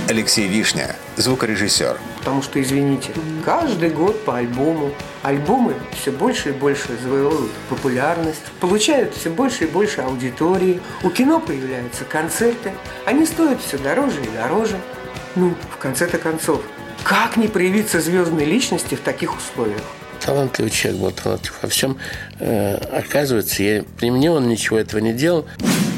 Алексей 0.09 0.47
Вишня, 0.47 0.95
звукорежиссер. 1.15 1.97
Потому 2.19 2.41
что, 2.43 2.61
извините, 2.61 3.11
каждый 3.43 3.89
год 3.89 4.23
по 4.25 4.37
альбому 4.37 4.91
альбомы 5.23 5.73
все 5.93 6.11
больше 6.11 6.49
и 6.49 6.51
больше 6.51 6.95
завоевывают 7.01 7.51
популярность, 7.69 8.43
получают 8.59 9.15
все 9.15 9.29
больше 9.29 9.63
и 9.63 9.67
больше 9.67 10.01
аудитории, 10.01 10.81
у 11.03 11.09
кино 11.09 11.39
появляются 11.39 12.03
концерты, 12.03 12.73
они 13.05 13.25
стоят 13.25 13.61
все 13.61 13.77
дороже 13.77 14.21
и 14.21 14.27
дороже. 14.37 14.77
Ну, 15.35 15.55
в 15.71 15.77
конце-то 15.77 16.19
концов, 16.19 16.61
как 17.03 17.37
не 17.37 17.47
проявиться 17.47 17.99
звездной 17.99 18.45
личности 18.45 18.95
в 18.95 19.01
таких 19.01 19.35
условиях? 19.35 19.81
Талантливый 20.23 20.71
человек 20.71 21.01
был 21.01 21.11
талантлив 21.11 21.53
во 21.61 21.69
всем. 21.69 21.97
Э, 22.39 22.75
оказывается, 22.75 23.63
я, 23.63 23.83
при 23.97 24.09
мне 24.09 24.31
он 24.31 24.47
ничего 24.47 24.77
этого 24.77 24.99
не 24.99 25.13
делал. 25.13 25.45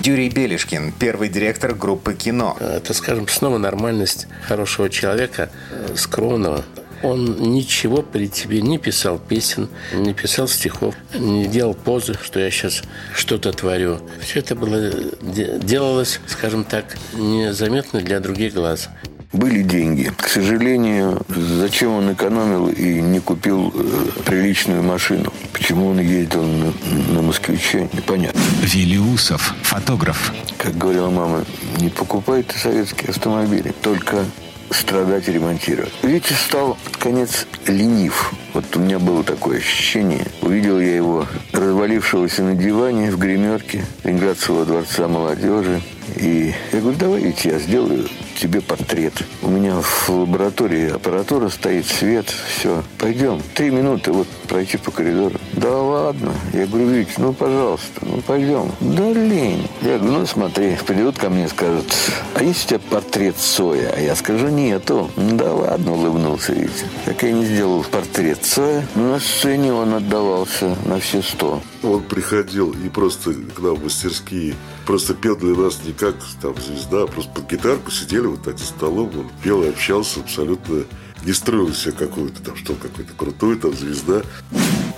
Юрий 0.03 0.29
Белишкин, 0.29 0.94
первый 1.00 1.29
директор 1.29 1.74
группы 1.74 2.13
«Кино». 2.13 2.58
Это, 2.60 2.94
скажем, 2.94 3.27
снова 3.27 3.58
нормальность 3.58 4.27
хорошего 4.48 4.89
человека, 4.89 5.50
э, 5.72 5.96
скромного. 5.96 6.63
Он 7.03 7.53
ничего 7.53 8.01
при 8.01 8.27
тебе 8.27 8.62
не 8.62 8.79
писал 8.79 9.20
песен, 9.20 9.70
не 9.94 10.13
писал 10.13 10.48
стихов, 10.48 10.96
не 11.13 11.46
делал 11.46 11.75
позы, 11.75 12.15
что 12.24 12.39
я 12.39 12.50
сейчас 12.50 12.82
что-то 13.13 13.51
творю. 13.51 14.00
Все 14.22 14.39
это 14.39 14.55
было 14.55 14.91
делалось, 15.22 16.20
скажем 16.25 16.63
так, 16.63 16.86
незаметно 17.13 18.00
для 18.00 18.20
других 18.20 18.53
глаз 18.53 18.89
были 19.35 19.61
деньги. 19.61 20.11
К 20.17 20.27
сожалению, 20.27 21.21
зачем 21.29 21.91
он 21.91 22.13
экономил 22.13 22.67
и 22.67 23.01
не 23.01 23.19
купил 23.19 23.73
э, 23.73 24.21
приличную 24.25 24.83
машину? 24.83 25.31
Почему 25.53 25.87
он 25.87 25.99
ездил 25.99 26.43
на, 26.43 26.73
на 27.13 27.21
москвиче, 27.21 27.89
непонятно. 27.93 28.39
Вилиусов, 28.61 29.53
фотограф. 29.61 30.33
Как 30.57 30.77
говорила 30.77 31.09
мама, 31.09 31.45
не 31.79 31.89
покупайте 31.89 32.57
советские 32.57 33.09
автомобили, 33.09 33.73
только 33.81 34.25
страдать 34.71 35.27
и 35.27 35.33
ремонтировать. 35.33 35.93
Витя 36.01 36.33
стал 36.33 36.77
под 36.83 36.97
конец 36.97 37.45
ленив. 37.67 38.33
Вот 38.53 38.65
у 38.75 38.79
меня 38.79 38.99
было 38.99 39.23
такое 39.23 39.59
ощущение. 39.59 40.25
Увидел 40.41 40.79
я 40.79 40.95
его 40.95 41.27
развалившегося 41.51 42.43
на 42.43 42.55
диване 42.55 43.11
в 43.11 43.17
гримерке 43.17 43.85
Ленинградского 44.03 44.65
дворца 44.65 45.07
молодежи. 45.07 45.81
И 46.15 46.53
я 46.71 46.79
говорю, 46.79 46.97
давай, 46.97 47.21
Витя, 47.21 47.47
я 47.49 47.59
сделаю 47.59 48.07
тебе 48.35 48.61
портрет. 48.61 49.13
У 49.41 49.49
меня 49.49 49.79
в 49.81 50.09
лаборатории 50.09 50.91
аппаратура 50.91 51.49
стоит, 51.49 51.87
свет, 51.87 52.27
все. 52.29 52.83
Пойдем. 52.97 53.41
Три 53.55 53.69
минуты 53.69 54.11
вот 54.11 54.27
пройти 54.45 54.77
по 54.77 54.91
коридору. 54.91 55.35
Да 55.53 55.71
ладно. 55.71 56.33
Я 56.53 56.65
говорю, 56.65 56.87
Витя, 56.87 57.13
ну, 57.17 57.33
пожалуйста, 57.33 58.01
ну, 58.01 58.21
пойдем. 58.21 58.71
Да 58.79 59.11
лень. 59.11 59.67
Я 59.81 59.97
говорю, 59.97 60.19
ну, 60.19 60.25
смотри, 60.25 60.77
придут 60.85 61.17
ко 61.17 61.29
мне, 61.29 61.47
скажут, 61.47 61.85
а 62.33 62.43
есть 62.43 62.65
у 62.65 62.69
тебя 62.69 62.79
портрет 62.89 63.37
Соя? 63.37 63.93
А 63.95 63.99
я 63.99 64.15
скажу, 64.15 64.47
нету. 64.47 65.09
Да 65.15 65.53
ладно, 65.53 65.93
улыбнулся 65.93 66.53
Витя. 66.53 66.85
Так 67.05 67.23
я 67.23 67.31
не 67.31 67.45
сделал 67.45 67.83
портрет 67.83 68.39
Цоя. 68.43 68.87
Но 68.95 69.13
на 69.13 69.19
сцене 69.19 69.73
он 69.73 69.93
отдавался 69.93 70.75
на 70.85 70.99
все 70.99 71.21
сто. 71.21 71.61
Он 71.83 72.01
приходил 72.01 72.71
и 72.71 72.89
просто 72.89 73.33
к 73.33 73.59
нам 73.59 73.75
в 73.75 73.83
мастерские 73.83 74.55
просто 74.85 75.13
пел 75.15 75.35
для 75.35 75.55
нас 75.55 75.79
не 75.83 75.93
как 75.93 76.15
там 76.41 76.55
звезда, 76.61 77.03
а 77.03 77.07
просто 77.07 77.31
под 77.31 77.49
гитарку 77.49 77.91
сидели 77.91 78.27
вот 78.27 78.43
так 78.43 78.57
за 78.57 78.65
столом, 78.65 79.09
он 79.17 79.31
пел 79.43 79.63
и 79.63 79.69
общался 79.69 80.19
абсолютно 80.19 80.83
не 81.25 81.34
строил 81.34 81.74
себя 81.74 81.94
какую-то 81.94 82.41
там, 82.41 82.55
что 82.55 82.74
какой-то 82.75 83.13
крутой, 83.13 83.58
там, 83.58 83.74
звезда. 83.75 84.22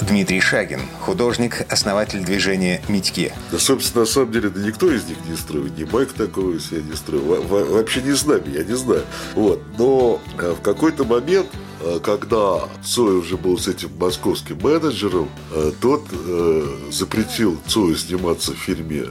Дмитрий 0.02 0.40
Шагин, 0.42 0.82
художник, 1.02 1.66
основатель 1.72 2.24
движения 2.24 2.82
«Митьки». 2.88 3.34
Да, 3.52 3.58
собственно, 3.60 4.02
на 4.02 4.06
самом 4.10 4.32
деле, 4.32 4.50
да 4.50 4.62
никто 4.62 4.92
из 4.92 5.06
них 5.06 5.18
не 5.28 5.36
строит. 5.36 5.78
Ни 5.78 5.84
Майк 5.86 6.14
такого 6.14 6.54
из 6.56 6.68
себя 6.70 6.82
не 6.82 6.94
строил. 6.96 7.24
Во- 7.24 7.42
во- 7.42 7.66
Вообще 7.66 8.02
не 8.02 8.16
с 8.16 8.26
нами, 8.26 8.56
я 8.56 8.64
не 8.64 8.76
знаю. 8.78 9.04
Вот. 9.36 9.62
Но 9.78 10.22
э, 10.38 10.54
в 10.58 10.62
какой-то 10.62 11.04
момент 11.04 11.48
э, 11.82 12.00
когда 12.02 12.70
Цой 12.86 13.18
уже 13.18 13.38
был 13.38 13.58
с 13.58 13.68
этим 13.68 13.90
московским 14.00 14.60
менеджером, 14.62 15.30
э, 15.54 15.72
тот 15.82 16.06
э, 16.12 16.68
запретил 16.92 17.58
Цою 17.68 17.96
сниматься 17.96 18.54
в 18.54 18.56
фильме 18.58 19.06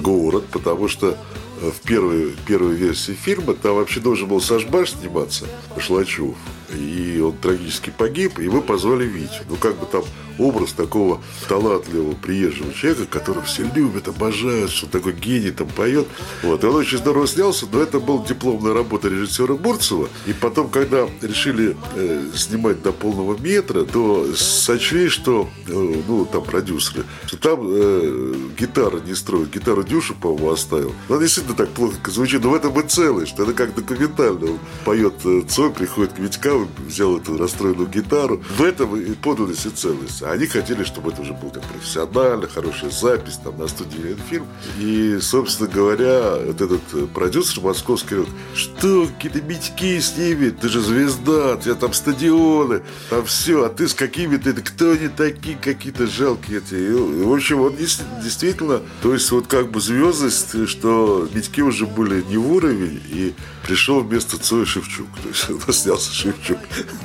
«Город», 0.00 0.44
потому 0.52 0.88
что 0.88 1.16
в 1.60 1.80
первой, 1.86 2.34
первой 2.46 2.74
версии 2.74 3.12
фильма 3.12 3.54
там 3.54 3.76
вообще 3.76 4.00
должен 4.00 4.28
был 4.28 4.40
Сашбаш 4.40 4.92
сниматься, 4.92 5.46
Шлачев. 5.78 6.34
И 6.74 7.20
он 7.24 7.36
трагически 7.36 7.92
погиб, 7.96 8.38
и 8.38 8.48
мы 8.48 8.60
позвали 8.60 9.04
Витю. 9.04 9.44
Ну, 9.48 9.56
как 9.56 9.78
бы 9.78 9.86
там 9.86 10.04
образ 10.38 10.72
такого 10.72 11.20
талантливого 11.48 12.14
приезжего 12.14 12.72
человека, 12.72 13.06
которого 13.06 13.44
все 13.44 13.64
любят, 13.74 14.08
обожают, 14.08 14.70
что 14.70 14.86
такой 14.86 15.12
гений 15.12 15.50
там 15.50 15.68
поет. 15.68 16.06
Вот. 16.42 16.62
И 16.62 16.66
он 16.66 16.76
очень 16.76 16.98
здорово 16.98 17.26
снялся, 17.26 17.66
но 17.70 17.80
это 17.80 18.00
была 18.00 18.24
дипломная 18.24 18.74
работа 18.74 19.08
режиссера 19.08 19.54
Бурцева. 19.54 20.08
И 20.26 20.32
потом, 20.32 20.68
когда 20.68 21.06
решили 21.22 21.76
э, 21.94 22.30
снимать 22.34 22.82
до 22.82 22.92
полного 22.92 23.36
метра, 23.36 23.84
то 23.84 24.34
сочли, 24.34 25.08
что, 25.08 25.48
э, 25.66 26.02
ну, 26.06 26.24
там 26.26 26.44
продюсеры, 26.44 27.04
что 27.26 27.36
там 27.36 27.60
э, 27.62 28.34
гитара 28.58 29.00
не 29.00 29.14
строят. 29.14 29.50
Гитару 29.50 29.82
Дюша, 29.82 30.14
по-моему, 30.14 30.50
оставил. 30.50 30.92
Она 31.08 31.18
действительно 31.18 31.56
так 31.56 31.70
плохо 31.70 31.94
звучит, 32.06 32.42
но 32.42 32.50
в 32.50 32.54
этом 32.54 32.78
и 32.78 32.86
целый, 32.86 33.26
что 33.26 33.44
это 33.44 33.52
как 33.52 33.74
документально. 33.74 34.52
Он 34.52 34.58
поет 34.84 35.14
э, 35.24 35.42
Цой, 35.48 35.70
приходит 35.70 36.14
к 36.14 36.18
Витька, 36.18 36.52
взял 36.86 37.16
эту 37.16 37.36
расстроенную 37.38 37.88
гитару. 37.88 38.42
В 38.56 38.62
этом 38.62 38.96
и 38.96 39.12
подлинность 39.14 39.66
и 39.66 39.70
целость. 39.70 40.22
А 40.26 40.32
они 40.32 40.46
хотели, 40.46 40.82
чтобы 40.82 41.12
это 41.12 41.22
уже 41.22 41.34
был 41.34 41.50
как 41.50 41.62
профессионально, 41.62 42.48
хорошая 42.48 42.90
запись 42.90 43.38
там 43.44 43.56
на 43.58 43.68
студии 43.68 44.16
фильм. 44.28 44.48
И, 44.80 45.18
собственно 45.20 45.68
говоря, 45.68 46.34
вот 46.44 46.60
этот 46.60 46.80
э, 46.94 47.06
продюсер 47.06 47.62
московский 47.62 48.16
говорит, 48.16 48.34
что 48.52 49.06
какие-то 49.06 49.40
Митьки 49.42 50.00
с 50.00 50.16
ними, 50.16 50.48
ты 50.48 50.68
же 50.68 50.80
звезда, 50.80 51.54
у 51.54 51.60
тебя 51.60 51.76
там 51.76 51.92
стадионы, 51.92 52.82
там 53.08 53.24
все, 53.24 53.66
а 53.66 53.68
ты 53.68 53.86
с 53.86 53.94
какими-то, 53.94 54.52
кто 54.54 54.90
они 54.90 55.06
такие, 55.06 55.56
какие-то 55.56 56.08
жалкие 56.08 56.58
эти. 56.58 56.74
И, 56.74 56.90
в 57.22 57.32
общем, 57.32 57.60
он 57.60 57.76
действительно, 57.76 58.82
то 59.02 59.14
есть 59.14 59.30
вот 59.30 59.46
как 59.46 59.70
бы 59.70 59.80
звездность, 59.80 60.68
что 60.68 61.28
Митьки 61.32 61.62
уже 61.62 61.86
были 61.86 62.22
не 62.22 62.36
в 62.36 62.52
уровень, 62.52 63.00
и 63.08 63.32
пришел 63.66 64.00
вместо 64.00 64.38
Цоя 64.38 64.64
Шевчук. 64.64 65.08
То 65.22 65.28
есть 65.28 65.48
нас 65.66 65.82
снялся 65.82 66.12
Шевчук. 66.12 66.58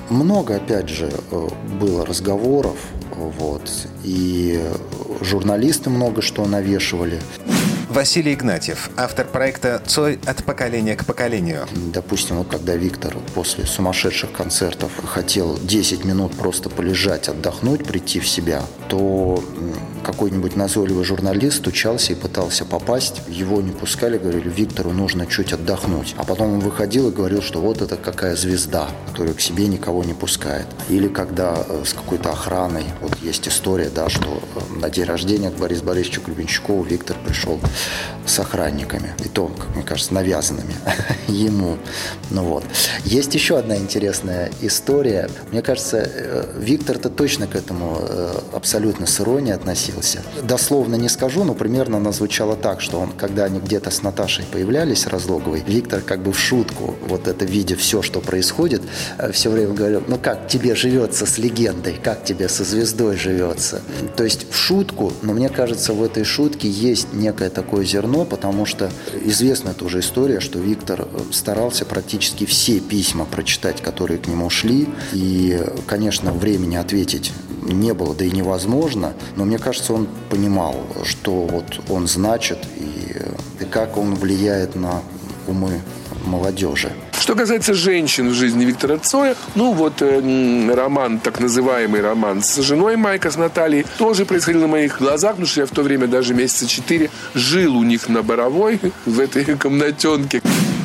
Много, 0.09 0.57
опять 0.57 0.89
же, 0.89 1.11
э, 1.31 1.47
было 1.79 2.05
разговоров, 2.05 2.77
вот, 3.15 3.69
и 4.03 4.61
журналисты 5.21 5.89
много 5.89 6.21
что 6.21 6.45
навешивали. 6.45 7.19
Василий 7.89 8.33
Игнатьев, 8.33 8.89
автор 8.95 9.27
проекта 9.27 9.81
«Цой 9.85 10.17
от 10.25 10.45
поколения 10.45 10.95
к 10.95 11.05
поколению». 11.05 11.67
Допустим, 11.93 12.37
вот 12.37 12.47
когда 12.47 12.75
Виктор 12.77 13.17
после 13.35 13.65
сумасшедших 13.65 14.31
концертов 14.31 14.91
хотел 15.05 15.59
10 15.61 16.05
минут 16.05 16.31
просто 16.37 16.69
полежать, 16.69 17.27
отдохнуть, 17.27 17.83
прийти 17.83 18.21
в 18.21 18.27
себя, 18.29 18.63
то 18.87 19.43
какой-нибудь 20.01 20.55
назойливый 20.55 21.05
журналист 21.05 21.57
стучался 21.57 22.13
и 22.13 22.15
пытался 22.15 22.65
попасть. 22.65 23.21
Его 23.27 23.61
не 23.61 23.71
пускали, 23.71 24.17
говорили, 24.17 24.49
Виктору 24.49 24.91
нужно 24.91 25.25
чуть 25.27 25.53
отдохнуть. 25.53 26.15
А 26.17 26.23
потом 26.23 26.53
он 26.53 26.59
выходил 26.59 27.09
и 27.09 27.13
говорил, 27.13 27.41
что 27.41 27.61
вот 27.61 27.81
это 27.81 27.95
какая 27.95 28.35
звезда, 28.35 28.89
которая 29.07 29.33
к 29.33 29.41
себе 29.41 29.67
никого 29.67 30.03
не 30.03 30.13
пускает. 30.13 30.65
Или 30.89 31.07
когда 31.07 31.65
э, 31.67 31.83
с 31.85 31.93
какой-то 31.93 32.31
охраной, 32.31 32.85
вот 33.01 33.17
есть 33.21 33.47
история, 33.47 33.89
да, 33.93 34.09
что 34.09 34.41
э, 34.55 34.79
на 34.79 34.89
день 34.89 35.05
рождения 35.05 35.51
к 35.51 35.55
Борису 35.55 35.83
Борисовичу 35.83 36.21
Гребенщикову 36.21 36.83
Виктор 36.83 37.15
пришел 37.25 37.59
с 38.25 38.39
охранниками. 38.39 39.13
И 39.23 39.27
то, 39.27 39.47
как 39.47 39.75
мне 39.75 39.83
кажется, 39.83 40.13
навязанными 40.13 40.75
ему. 41.27 41.77
Ну 42.29 42.43
вот. 42.43 42.63
Есть 43.05 43.35
еще 43.35 43.57
одна 43.57 43.77
интересная 43.77 44.51
история. 44.61 45.29
Мне 45.51 45.61
кажется, 45.61 45.97
э, 45.97 46.53
Виктор-то 46.57 47.09
точно 47.09 47.47
к 47.47 47.55
этому 47.55 47.97
абсолютно 48.53 49.05
с 49.05 49.19
иронией 49.19 49.55
относился. 49.55 49.90
Дословно 50.43 50.95
не 50.95 51.09
скажу, 51.09 51.43
но 51.43 51.53
примерно 51.53 51.97
она 51.97 52.11
звучала 52.11 52.55
так, 52.55 52.81
что 52.81 52.99
он, 52.99 53.11
когда 53.11 53.45
они 53.45 53.59
где-то 53.59 53.91
с 53.91 54.01
Наташей 54.01 54.45
появлялись, 54.51 55.07
Разлоговой, 55.07 55.63
Виктор 55.65 56.01
как 56.01 56.21
бы 56.21 56.31
в 56.31 56.39
шутку, 56.39 56.95
вот 57.07 57.27
это 57.27 57.45
видя 57.45 57.75
все, 57.75 58.01
что 58.01 58.21
происходит, 58.21 58.81
все 59.31 59.49
время 59.49 59.73
говорил, 59.73 60.03
ну 60.07 60.17
как 60.17 60.47
тебе 60.47 60.75
живется 60.75 61.25
с 61.25 61.37
легендой, 61.37 61.99
как 62.01 62.23
тебе 62.23 62.49
со 62.49 62.63
звездой 62.63 63.17
живется. 63.17 63.81
То 64.15 64.23
есть 64.23 64.51
в 64.51 64.55
шутку, 64.55 65.13
но 65.21 65.33
мне 65.33 65.49
кажется, 65.49 65.93
в 65.93 66.03
этой 66.03 66.23
шутке 66.23 66.69
есть 66.69 67.13
некое 67.13 67.49
такое 67.49 67.85
зерно, 67.85 68.25
потому 68.25 68.65
что 68.65 68.91
известна 69.25 69.69
эта 69.69 69.85
уже 69.85 69.99
история, 69.99 70.39
что 70.39 70.59
Виктор 70.59 71.01
э, 71.01 71.19
старался 71.31 71.85
практически 71.85 72.45
все 72.45 72.79
письма 72.79 73.25
прочитать, 73.25 73.81
которые 73.81 74.19
к 74.19 74.27
нему 74.27 74.49
шли. 74.49 74.87
И, 75.13 75.59
конечно, 75.87 76.31
времени 76.31 76.75
ответить 76.75 77.31
не 77.61 77.93
было, 77.93 78.13
да 78.13 78.25
и 78.25 78.31
невозможно. 78.31 79.13
Но 79.35 79.45
мне 79.45 79.57
кажется, 79.57 79.93
он 79.93 80.07
понимал, 80.29 80.75
что 81.03 81.47
вот 81.47 81.81
он 81.89 82.07
значит 82.07 82.59
и, 82.77 83.63
и 83.63 83.65
как 83.65 83.97
он 83.97 84.15
влияет 84.15 84.75
на 84.75 85.01
умы 85.47 85.81
молодежи. 86.25 86.91
Что 87.19 87.35
касается 87.35 87.75
женщин 87.75 88.29
в 88.29 88.33
жизни 88.33 88.65
Виктора 88.65 88.97
Цоя, 88.97 89.35
ну 89.53 89.73
вот 89.73 90.01
э, 90.01 90.73
роман, 90.73 91.19
так 91.19 91.39
называемый 91.39 92.01
роман 92.01 92.41
с 92.41 92.57
женой 92.61 92.95
Майка, 92.95 93.29
с 93.29 93.37
Натальей, 93.37 93.85
тоже 93.99 94.25
происходил 94.25 94.61
на 94.61 94.67
моих 94.67 94.97
глазах, 94.97 95.31
потому 95.31 95.47
что 95.47 95.61
я 95.61 95.67
в 95.67 95.69
то 95.69 95.83
время 95.83 96.07
даже 96.07 96.33
месяца 96.33 96.65
четыре 96.65 97.11
жил 97.35 97.77
у 97.77 97.83
них 97.83 98.09
на 98.09 98.23
Боровой, 98.23 98.79
в 99.05 99.19
этой 99.19 99.45
комнатенке. 99.55 100.41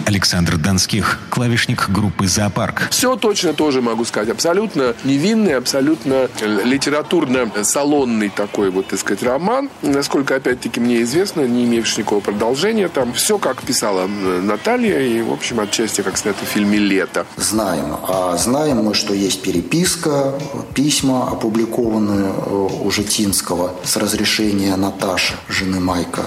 Александр 0.07 0.57
Донских, 0.57 1.19
клавишник 1.31 1.91
группы 1.91 2.29
«Зоопарк». 2.29 2.89
Все 2.91 3.17
точно 3.17 3.53
тоже 3.53 3.83
могу 3.83 4.05
сказать. 4.05 4.29
Абсолютно 4.29 4.95
невинный, 5.03 5.57
абсолютно 5.57 6.29
литературно-салонный 6.41 8.29
такой 8.29 8.71
вот, 8.71 8.87
так 8.87 9.01
сказать, 9.01 9.25
роман. 9.25 9.69
Насколько, 9.83 10.37
опять-таки, 10.37 10.79
мне 10.79 11.03
известно, 11.03 11.41
не 11.41 11.65
имевший 11.65 12.03
никакого 12.03 12.21
продолжения. 12.21 12.89
Там 12.89 13.13
все, 13.15 13.39
как 13.39 13.63
писала 13.63 14.07
Наталья, 14.07 15.01
и, 15.01 15.21
в 15.23 15.33
общем, 15.33 15.59
отчасти, 15.59 16.03
как 16.03 16.17
снято 16.17 16.45
в 16.45 16.49
фильме 16.49 16.79
«Лето». 16.79 17.27
Знаем. 17.37 17.97
А 18.07 18.37
знаем 18.37 18.85
мы, 18.85 18.95
что 18.95 19.13
есть 19.13 19.43
переписка, 19.43 20.39
письма, 20.75 21.33
опубликованные 21.33 22.33
э, 22.33 22.69
у 22.85 22.91
Житинского 22.93 23.73
с 23.85 23.97
разрешения 23.97 24.77
Наташи, 24.77 25.35
жены 25.49 25.81
Майка. 25.81 26.23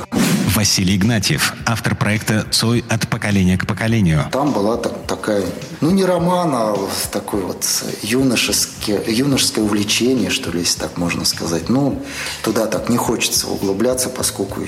Василий 0.59 0.97
Игнатьев, 0.97 1.53
автор 1.65 1.95
проекта 1.95 2.45
«Цой 2.51 2.83
от 2.89 3.07
поколения 3.07 3.57
к 3.57 3.65
поколению». 3.65 4.25
Там 4.29 4.51
была 4.51 4.75
так- 4.75 5.07
такая, 5.07 5.45
ну 5.79 5.89
не 5.89 6.03
роман, 6.03 6.51
а 6.53 6.73
вот 6.73 6.89
такой 7.13 7.39
вот 7.43 7.65
юношеское, 8.03 9.01
юношеское 9.07 9.63
увлечение, 9.63 10.29
что 10.29 10.51
ли, 10.51 10.59
если 10.59 10.77
так 10.81 10.97
можно 10.97 11.23
сказать. 11.23 11.69
Ну, 11.69 12.03
туда 12.43 12.65
так 12.65 12.89
не 12.89 12.97
хочется 12.97 13.47
углубляться, 13.47 14.09
поскольку 14.09 14.59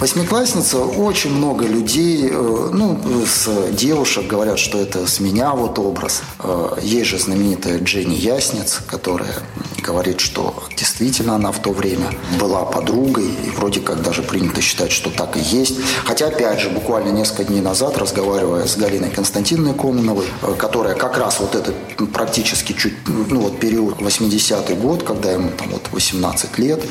восьмиклассница, 0.00 0.78
очень 0.78 1.30
много 1.30 1.66
людей, 1.66 2.28
э, 2.30 2.70
ну, 2.72 2.98
с 3.26 3.48
девушек 3.72 4.26
говорят, 4.26 4.58
что 4.58 4.78
это 4.78 5.06
с 5.06 5.20
меня 5.20 5.52
вот 5.52 5.78
образ. 5.78 6.22
Э, 6.40 6.76
Есть 6.82 7.10
же 7.10 7.18
знаменитая 7.18 7.78
Дженни 7.78 8.14
Ясниц, 8.14 8.80
которая 8.86 9.34
говорит, 9.82 10.20
что 10.20 10.64
действительно 10.76 11.36
она 11.36 11.52
в 11.52 11.60
то 11.60 11.70
время 11.70 12.10
была 12.40 12.64
подругой, 12.64 13.26
и 13.26 13.50
вроде 13.50 13.80
как 13.80 14.02
даже 14.02 14.22
принято 14.22 14.60
считать, 14.60 14.90
что 14.92 15.10
так 15.10 15.36
и 15.36 15.40
есть. 15.40 15.78
Хотя, 16.04 16.26
опять 16.26 16.60
же, 16.60 16.70
буквально 16.70 17.10
несколько 17.10 17.44
дней 17.44 17.60
назад, 17.60 17.96
разговаривая 17.98 18.66
с 18.66 18.76
Галиной 18.76 19.10
Константиновной 19.10 19.74
Коминовой, 19.74 20.26
э, 20.42 20.54
которая 20.58 20.94
как 20.94 21.18
раз 21.18 21.40
вот 21.40 21.54
этот 21.54 21.74
практически 22.12 22.72
чуть, 22.72 22.94
ну 23.06 23.40
вот 23.40 23.58
период 23.58 24.00
80-й 24.00 24.74
год, 24.74 25.02
когда 25.02 25.32
ему 25.32 25.50
там 25.50 25.68
вот 25.70 25.88
18 25.92 26.58
лет, 26.58 26.82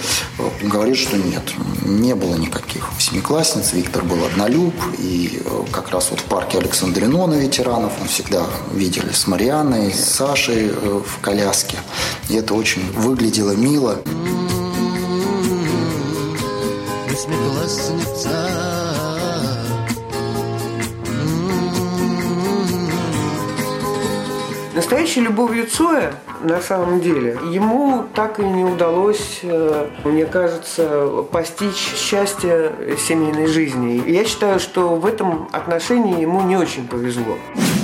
говорит, 0.63 0.97
что 0.97 1.17
нет, 1.17 1.43
не 1.83 2.15
было 2.15 2.35
никаких 2.35 2.74
восьмиклассниц, 2.95 3.73
Виктор 3.73 4.03
был 4.03 4.23
однолюб, 4.25 4.73
и 4.97 5.41
э, 5.43 5.63
как 5.71 5.89
раз 5.89 6.11
вот 6.11 6.19
в 6.19 6.23
парке 6.23 6.57
Александринона 6.57 7.35
ветеранов 7.35 7.93
он 8.01 8.07
всегда 8.07 8.45
видели 8.73 9.11
с 9.11 9.27
Марианной, 9.27 9.93
с 9.93 10.03
Сашей 10.05 10.69
э, 10.69 11.01
в 11.05 11.19
коляске, 11.21 11.77
и 12.29 12.35
это 12.35 12.53
очень 12.53 12.91
выглядело 12.91 13.51
мило. 13.51 14.01
Восьмиклассница 17.09 18.65
Настоящей 24.73 25.21
любовью 25.21 25.67
Цоя 25.67 26.15
на 26.41 26.59
самом 26.61 26.99
деле. 26.99 27.37
Ему 27.51 28.05
так 28.13 28.39
и 28.39 28.43
не 28.43 28.63
удалось, 28.63 29.39
э, 29.43 29.87
мне 30.03 30.25
кажется, 30.25 31.23
постичь 31.31 31.75
счастье 31.75 32.71
семейной 32.97 33.47
жизни. 33.47 34.03
Я 34.09 34.25
считаю, 34.25 34.59
что 34.59 34.95
в 34.95 35.05
этом 35.05 35.49
отношении 35.51 36.21
ему 36.21 36.41
не 36.41 36.57
очень 36.57 36.87
повезло. 36.87 37.37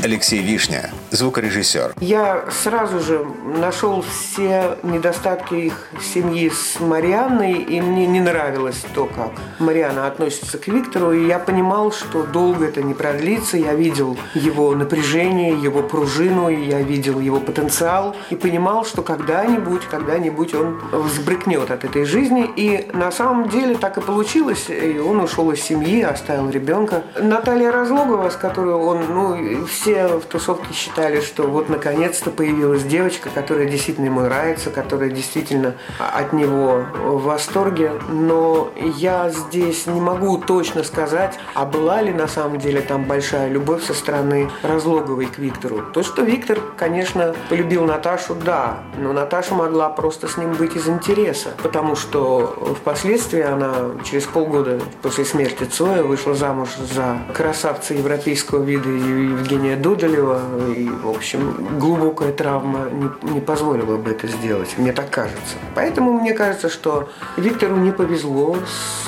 Алексей 0.04 0.42
Вишня, 0.42 0.90
звукорежиссер. 1.12 1.94
Я 2.00 2.46
сразу 2.50 3.00
же 3.00 3.24
нашел 3.44 4.02
все 4.02 4.78
недостатки 4.82 5.54
их 5.54 5.90
семьи 6.02 6.50
с 6.50 6.80
Марианной, 6.80 7.54
и 7.54 7.80
мне 7.82 8.08
не 8.08 8.20
нравилось 8.20 8.84
то, 8.96 9.06
как 9.06 9.32
Мариана 9.60 10.08
относится 10.08 10.58
к 10.58 10.68
Виктору, 10.68 11.14
и 11.14 11.28
я 11.28 11.38
понимал, 11.38 11.92
что 11.92 12.24
долго 12.24 12.66
это 12.66 12.82
не 12.82 12.96
продлится. 12.96 13.58
Я 13.58 13.76
видел 13.76 14.18
его 14.34 14.74
напряжение, 14.74 15.52
его 15.62 15.84
пружину, 15.84 16.50
я 16.50 16.82
видел 16.82 17.20
его 17.20 17.40
потенциал, 17.40 18.16
и 18.32 18.36
понимал, 18.36 18.51
что 18.84 19.02
когда-нибудь, 19.02 19.86
когда-нибудь 19.86 20.54
он 20.54 20.82
взбрыкнет 20.92 21.72
от 21.72 21.84
этой 21.84 22.06
жизни, 22.06 22.50
и 22.56 22.90
на 22.94 23.12
самом 23.12 23.50
деле 23.50 23.76
так 23.76 23.98
и 23.98 24.02
получилось, 24.02 24.68
и 24.70 25.00
он 25.00 25.20
ушел 25.20 25.52
из 25.52 25.62
семьи, 25.62 26.02
оставил 26.02 26.50
ребенка. 26.50 27.04
Наталья 27.20 27.72
Разлогова, 27.72 28.30
с 28.30 28.36
которой 28.36 28.74
он, 28.74 29.00
ну, 29.10 29.66
все 29.66 30.08
в 30.20 30.26
тусовке 30.26 30.74
считали, 30.74 31.22
что 31.22 31.44
вот 31.44 31.70
наконец-то 31.70 32.30
появилась 32.30 32.84
девочка, 32.84 33.30
которая 33.34 33.66
действительно 33.66 34.06
ему 34.06 34.22
нравится, 34.22 34.70
которая 34.70 35.10
действительно 35.10 35.76
от 36.00 36.34
него 36.34 36.86
в 37.04 37.24
восторге. 37.24 37.92
Но 38.10 38.72
я 38.98 39.30
здесь 39.30 39.86
не 39.88 40.00
могу 40.02 40.38
точно 40.38 40.84
сказать, 40.84 41.38
а 41.54 41.66
была 41.66 42.02
ли 42.02 42.14
на 42.14 42.28
самом 42.28 42.60
деле 42.60 42.82
там 42.82 43.06
большая 43.06 43.50
любовь 43.50 43.84
со 43.84 43.94
стороны 43.94 44.50
Разлоговой 44.64 45.26
к 45.26 45.38
Виктору. 45.38 45.82
То, 45.94 46.04
что 46.04 46.22
Виктор, 46.22 46.60
конечно, 46.78 47.36
полюбил 47.50 47.86
Наташу, 47.86 48.31
да, 48.36 48.80
но 48.98 49.14
Наташа 49.14 49.56
могла 49.56 49.90
просто 49.90 50.28
с 50.28 50.38
ним 50.38 50.54
быть 50.54 50.76
из 50.76 50.88
интереса, 50.88 51.50
потому 51.62 51.96
что 51.96 52.76
впоследствии 52.80 53.42
она 53.42 53.92
через 54.04 54.26
полгода 54.26 54.80
после 55.02 55.26
смерти 55.26 55.64
Цоя 55.64 56.04
вышла 56.04 56.34
замуж 56.34 56.70
за 56.78 57.18
красавца 57.34 57.94
европейского 57.94 58.64
вида 58.64 58.90
Евгения 58.90 59.76
Дудалева. 59.76 60.42
И, 60.76 60.90
в 60.90 61.10
общем, 61.10 61.80
глубокая 61.80 62.32
травма 62.32 62.90
не, 62.92 63.34
не 63.34 63.40
позволила 63.40 63.98
бы 63.98 64.12
это 64.12 64.28
сделать, 64.28 64.78
мне 64.78 64.94
так 64.94 65.10
кажется. 65.10 65.56
Поэтому 65.76 66.14
мне 66.14 66.34
кажется, 66.34 66.70
что 66.70 67.10
Виктору 67.38 67.76
не 67.76 67.92
повезло 67.92 68.58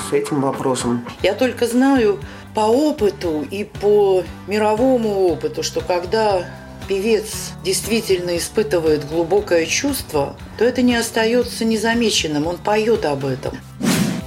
с 0.10 0.14
этим 0.14 0.42
вопросом. 0.42 1.06
Я 1.22 1.34
только 1.34 1.68
знаю 1.68 2.20
по 2.54 2.62
опыту 2.62 3.46
и 3.50 3.64
по 3.64 4.24
мировому 4.48 5.28
опыту, 5.28 5.64
что 5.64 5.82
когда 5.82 6.44
певец 6.88 7.52
действительно 7.64 8.38
испытывает 8.38 9.08
глубокое 9.08 9.66
чувство, 9.66 10.36
то 10.58 10.66
это 10.66 10.82
не 10.82 10.96
остается 10.96 11.66
незамеченным, 11.66 12.48
он 12.48 12.58
поет 12.58 13.06
об 13.06 13.26
этом. 13.26 13.58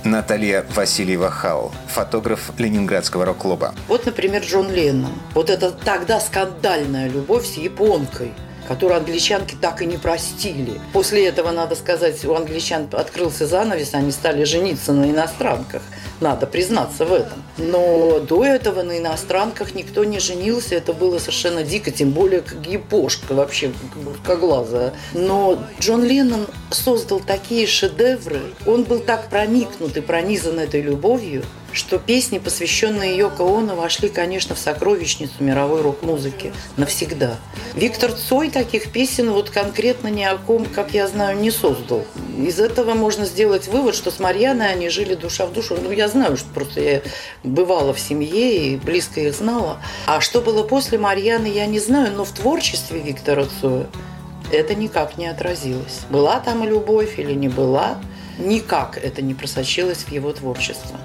Наталья 0.04 0.64
Васильева 0.74 1.30
Хау, 1.30 1.72
фотограф 1.88 2.52
Ленинградского 2.58 3.24
рок-клуба. 3.24 3.74
Вот, 3.88 4.06
например, 4.06 4.42
Джон 4.42 4.70
Леннон. 4.70 5.12
Вот 5.34 5.50
это 5.50 5.72
тогда 5.72 6.20
скандальная 6.20 7.08
любовь 7.08 7.46
с 7.46 7.56
японкой 7.56 8.32
которую 8.66 8.98
англичанки 8.98 9.57
так 9.61 9.83
и 9.83 9.87
не 9.87 9.96
простили. 9.96 10.81
После 10.92 11.26
этого, 11.26 11.50
надо 11.50 11.74
сказать, 11.74 12.24
у 12.24 12.35
англичан 12.35 12.88
открылся 12.92 13.46
занавес, 13.46 13.94
они 13.94 14.11
стали 14.11 14.44
жениться 14.44 14.92
на 14.92 15.11
иностранках. 15.11 15.83
Надо 16.20 16.46
признаться 16.46 17.05
в 17.05 17.12
этом. 17.12 17.42
Но 17.59 18.20
до 18.20 18.44
этого 18.44 18.83
на 18.83 18.98
иностранках 18.98 19.74
никто 19.74 20.05
не 20.05 20.18
женился. 20.18 20.74
Это 20.74 20.92
было 20.92 21.18
совершенно 21.18 21.62
дико, 21.62 21.90
тем 21.90 22.11
более 22.11 22.40
как 22.40 22.66
япошка 22.66 23.35
вообще, 23.35 23.72
как 24.24 24.40
глаза. 24.40 24.92
Но 25.12 25.59
Джон 25.81 26.05
Леннон 26.05 26.46
создал 26.70 27.20
такие 27.20 27.66
шедевры. 27.66 28.40
Он 28.66 28.85
был 28.85 29.00
так 29.00 29.29
проникнут 29.29 29.96
и 29.96 30.00
пронизан 30.00 30.59
этой 30.59 30.81
любовью, 30.81 31.44
что 31.76 31.98
песни, 31.98 32.38
посвященные 32.38 33.16
Йоко 33.16 33.42
Оно, 33.42 33.76
вошли, 33.76 34.08
конечно, 34.08 34.54
в 34.54 34.58
сокровищницу 34.58 35.34
мировой 35.40 35.82
рок-музыки 35.82 36.52
навсегда. 36.76 37.36
Виктор 37.74 38.12
Цой 38.12 38.50
таких 38.50 38.90
песен 38.90 39.30
вот 39.30 39.50
конкретно 39.50 40.08
ни 40.08 40.22
о 40.22 40.38
ком, 40.38 40.64
как 40.64 40.94
я 40.94 41.06
знаю, 41.06 41.38
не 41.38 41.50
создал. 41.50 42.04
Из 42.38 42.58
этого 42.58 42.94
можно 42.94 43.26
сделать 43.26 43.68
вывод, 43.68 43.94
что 43.94 44.10
с 44.10 44.18
Марьяной 44.18 44.72
они 44.72 44.88
жили 44.88 45.14
душа 45.14 45.46
в 45.46 45.52
душу. 45.52 45.76
Ну, 45.80 45.90
я 45.90 46.08
знаю, 46.08 46.36
что 46.36 46.48
просто 46.48 46.80
я 46.80 47.02
бывала 47.44 47.92
в 47.92 48.00
семье 48.00 48.72
и 48.72 48.76
близко 48.76 49.20
их 49.20 49.34
знала. 49.34 49.78
А 50.06 50.20
что 50.20 50.40
было 50.40 50.62
после 50.62 50.98
Марьяны, 50.98 51.46
я 51.46 51.66
не 51.66 51.78
знаю, 51.78 52.12
но 52.16 52.24
в 52.24 52.32
творчестве 52.32 53.00
Виктора 53.00 53.46
Цоя 53.60 53.86
это 54.50 54.74
никак 54.74 55.18
не 55.18 55.26
отразилось. 55.26 56.00
Была 56.08 56.40
там 56.40 56.64
любовь 56.64 57.18
или 57.18 57.32
не 57.32 57.48
была, 57.48 57.98
никак 58.38 58.96
это 58.96 59.22
не 59.22 59.34
просочилось 59.34 59.98
в 59.98 60.12
его 60.12 60.32
творчество. 60.32 60.98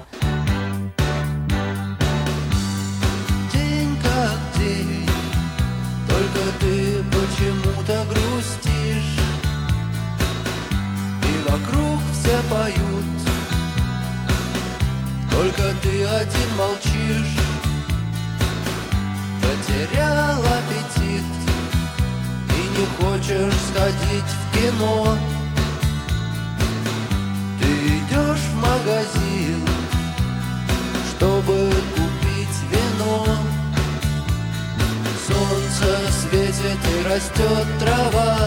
Растет 37.14 37.66
трава, 37.78 38.38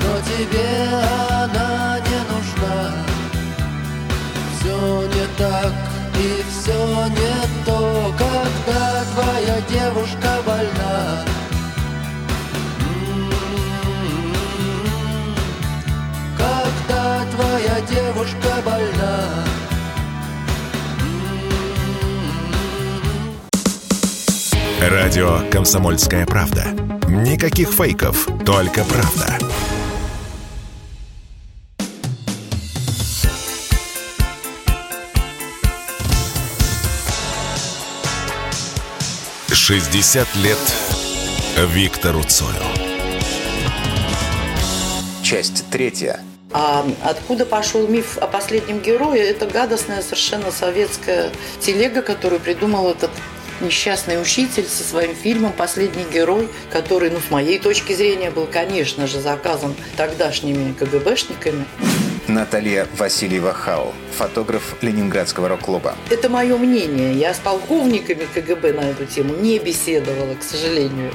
но 0.00 0.20
тебе 0.22 0.88
она 1.30 1.98
не 2.00 2.20
нужна. 2.32 2.92
Все 4.54 5.02
не 5.08 5.26
так 5.36 5.72
и 6.16 6.44
все 6.50 7.06
не 7.08 7.64
то, 7.66 8.14
когда 8.16 9.04
твоя 9.12 9.60
девушка 9.68 10.30
больна. 10.46 11.24
Когда 16.38 17.24
твоя 17.34 17.80
девушка 17.90 18.48
больна. 18.64 19.44
Радио 24.80 25.40
«Комсомольская 25.50 26.26
правда». 26.26 26.83
Никаких 27.08 27.70
фейков, 27.70 28.28
только 28.44 28.84
правда. 28.84 29.38
Шестьдесят 39.52 40.28
лет 40.36 40.58
Виктору 41.56 42.22
Цою. 42.24 42.50
Часть 45.22 45.64
третья. 45.70 46.20
А 46.52 46.86
откуда 47.02 47.44
пошел 47.46 47.88
миф 47.88 48.18
о 48.18 48.26
последнем 48.28 48.80
герое? 48.80 49.22
Это 49.22 49.46
гадостная 49.46 50.02
совершенно 50.02 50.52
советская 50.52 51.32
телега, 51.60 52.00
которую 52.02 52.40
придумал 52.40 52.90
этот 52.90 53.10
несчастный 53.60 54.20
учитель 54.20 54.66
со 54.66 54.82
своим 54.84 55.14
фильмом 55.14 55.52
«Последний 55.52 56.04
герой», 56.12 56.48
который, 56.70 57.10
ну, 57.10 57.18
с 57.26 57.30
моей 57.30 57.58
точки 57.58 57.92
зрения, 57.92 58.30
был, 58.30 58.46
конечно 58.46 59.06
же, 59.06 59.20
заказан 59.20 59.74
тогдашними 59.96 60.72
КГБшниками. 60.72 61.64
Наталья 62.26 62.88
Васильева 62.96 63.52
Хау, 63.52 63.92
фотограф 64.16 64.76
Ленинградского 64.80 65.48
рок-клуба. 65.48 65.94
Это 66.08 66.30
мое 66.30 66.56
мнение. 66.56 67.12
Я 67.12 67.34
с 67.34 67.38
полковниками 67.38 68.26
КГБ 68.34 68.72
на 68.72 68.90
эту 68.90 69.04
тему 69.04 69.34
не 69.34 69.58
беседовала, 69.58 70.34
к 70.34 70.42
сожалению. 70.42 71.12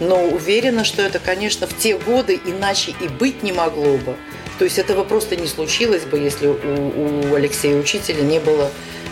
Но 0.00 0.24
уверена, 0.24 0.84
что 0.84 1.02
это, 1.02 1.20
конечно, 1.20 1.68
в 1.68 1.76
те 1.76 1.96
годы 1.96 2.40
иначе 2.44 2.92
и 3.00 3.06
быть 3.06 3.44
не 3.44 3.52
могло 3.52 3.96
бы. 3.98 4.16
То 4.58 4.64
есть 4.64 4.78
этого 4.78 5.04
просто 5.04 5.36
не 5.36 5.46
случилось 5.46 6.02
бы, 6.02 6.18
если 6.18 6.48
у, 6.48 7.30
у 7.30 7.34
Алексея 7.34 7.78
Учителя 7.78 8.22
не 8.22 8.40
было 8.40 8.70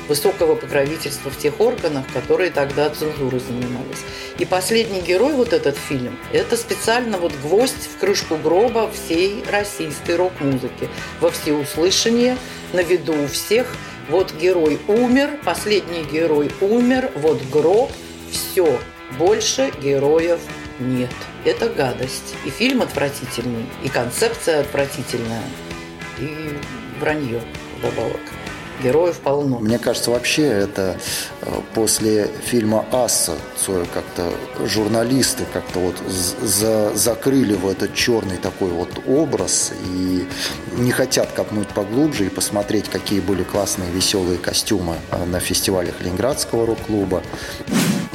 высокого 0.08 0.54
покровительства 0.54 1.30
в 1.30 1.38
тех 1.38 1.60
органах, 1.60 2.04
которые 2.12 2.50
тогда 2.50 2.90
цензурой 2.90 3.40
занимались. 3.40 4.04
И 4.38 4.44
последний 4.44 5.00
герой, 5.00 5.34
вот 5.34 5.52
этот 5.52 5.76
фильм, 5.76 6.18
это 6.32 6.56
специально 6.56 7.18
вот 7.18 7.32
гвоздь 7.42 7.88
в 7.94 8.00
крышку 8.00 8.36
гроба 8.36 8.90
всей 8.90 9.44
российской 9.50 10.16
рок-музыки. 10.16 10.88
Во 11.20 11.30
всеуслышание, 11.30 12.36
на 12.72 12.82
виду 12.82 13.14
у 13.14 13.26
всех. 13.26 13.76
Вот 14.08 14.32
герой 14.32 14.78
умер, 14.88 15.38
последний 15.44 16.02
герой 16.02 16.50
умер, 16.62 17.10
вот 17.16 17.42
гроб, 17.52 17.90
все, 18.30 18.78
больше 19.18 19.70
героев 19.82 20.40
Нет, 20.78 21.10
это 21.44 21.68
гадость. 21.68 22.34
И 22.46 22.50
фильм 22.50 22.82
отвратительный, 22.82 23.66
и 23.82 23.88
концепция 23.88 24.60
отвратительная, 24.60 25.42
и 26.18 26.56
вранье 27.00 27.42
вдобавок. 27.78 28.37
Героев 28.82 29.18
полно. 29.18 29.58
Мне 29.58 29.78
кажется, 29.78 30.10
вообще 30.10 30.46
это 30.46 30.96
э, 31.42 31.60
после 31.74 32.30
фильма 32.44 32.84
«Асса» 32.92 33.36
Цоя 33.56 33.86
как-то 33.92 34.32
журналисты 34.66 35.44
как-то 35.52 35.80
вот 35.80 35.96
за, 36.08 36.94
закрыли 36.94 37.54
в 37.54 37.68
этот 37.68 37.94
черный 37.94 38.36
такой 38.36 38.70
вот 38.70 38.90
образ 39.06 39.72
и 39.84 40.26
не 40.76 40.92
хотят 40.92 41.32
копнуть 41.32 41.68
поглубже 41.68 42.26
и 42.26 42.28
посмотреть, 42.28 42.88
какие 42.88 43.20
были 43.20 43.42
классные 43.42 43.90
веселые 43.90 44.38
костюмы 44.38 44.96
э, 45.10 45.24
на 45.24 45.40
фестивалях 45.40 46.00
Ленинградского 46.00 46.66
рок-клуба. 46.66 47.22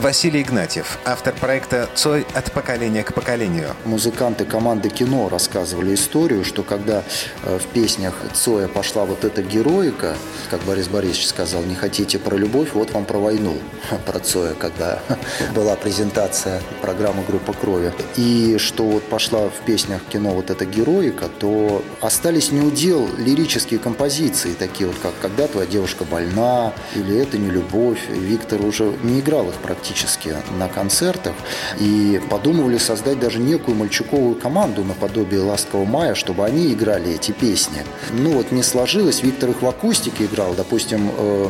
Василий 0.03 0.41
Игнатьев, 0.41 0.99
автор 1.05 1.33
проекта 1.33 1.87
«Цой 1.95 2.27
от 2.33 2.51
поколения 2.51 3.03
к 3.03 3.13
поколению». 3.13 3.69
Музыканты 3.85 4.43
команды 4.43 4.89
кино 4.89 5.29
рассказывали 5.29 5.93
историю, 5.93 6.43
что 6.43 6.61
когда 6.61 7.03
э, 7.43 7.57
в 7.57 7.65
песнях 7.67 8.13
Цоя 8.33 8.67
пошла 8.67 9.05
вот 9.05 9.23
эта 9.23 9.41
героика, 9.41 10.17
как 10.49 10.61
Борис 10.63 10.89
Борисович 10.89 11.27
сказал, 11.27 11.63
не 11.63 11.75
хотите 11.75 12.19
про 12.19 12.35
любовь, 12.35 12.73
вот 12.73 12.91
вам 12.91 13.05
про 13.05 13.17
войну, 13.17 13.55
про 14.05 14.19
Цоя, 14.19 14.55
когда 14.55 14.99
была 15.55 15.77
презентация 15.77 16.61
программы 16.81 17.23
«Группа 17.25 17.53
крови». 17.53 17.93
И 18.17 18.57
что 18.57 18.83
вот 18.83 19.03
пошла 19.03 19.47
в 19.47 19.65
песнях 19.65 20.01
кино 20.09 20.31
вот 20.31 20.49
эта 20.49 20.65
героика, 20.65 21.29
то 21.39 21.81
остались 22.01 22.51
неудел 22.51 23.07
лирические 23.17 23.79
композиции, 23.79 24.51
такие 24.51 24.87
вот 24.87 24.97
как 25.01 25.13
«Когда 25.21 25.47
твоя 25.47 25.65
девушка 25.65 26.03
больна» 26.03 26.73
или 26.93 27.17
«Это 27.17 27.37
не 27.37 27.49
любовь». 27.49 28.01
Виктор 28.09 28.61
уже 28.65 28.93
не 29.01 29.21
играл 29.21 29.47
их 29.47 29.55
практически 29.55 29.92
практически 29.93 30.35
на 30.57 30.67
концертах 30.67 31.33
и 31.79 32.19
подумывали 32.29 32.77
создать 32.77 33.19
даже 33.19 33.39
некую 33.39 33.77
мальчуковую 33.77 34.35
команду 34.35 34.83
наподобие 34.83 35.41
«Ласкового 35.41 35.85
мая», 35.85 36.15
чтобы 36.15 36.45
они 36.45 36.73
играли 36.73 37.13
эти 37.13 37.31
песни. 37.31 37.83
Ну 38.11 38.31
вот 38.31 38.51
не 38.51 38.63
сложилось, 38.63 39.21
Виктор 39.21 39.51
их 39.51 39.61
в 39.61 39.67
акустике 39.67 40.25
играл, 40.25 40.53
допустим, 40.55 41.11
э, 41.15 41.49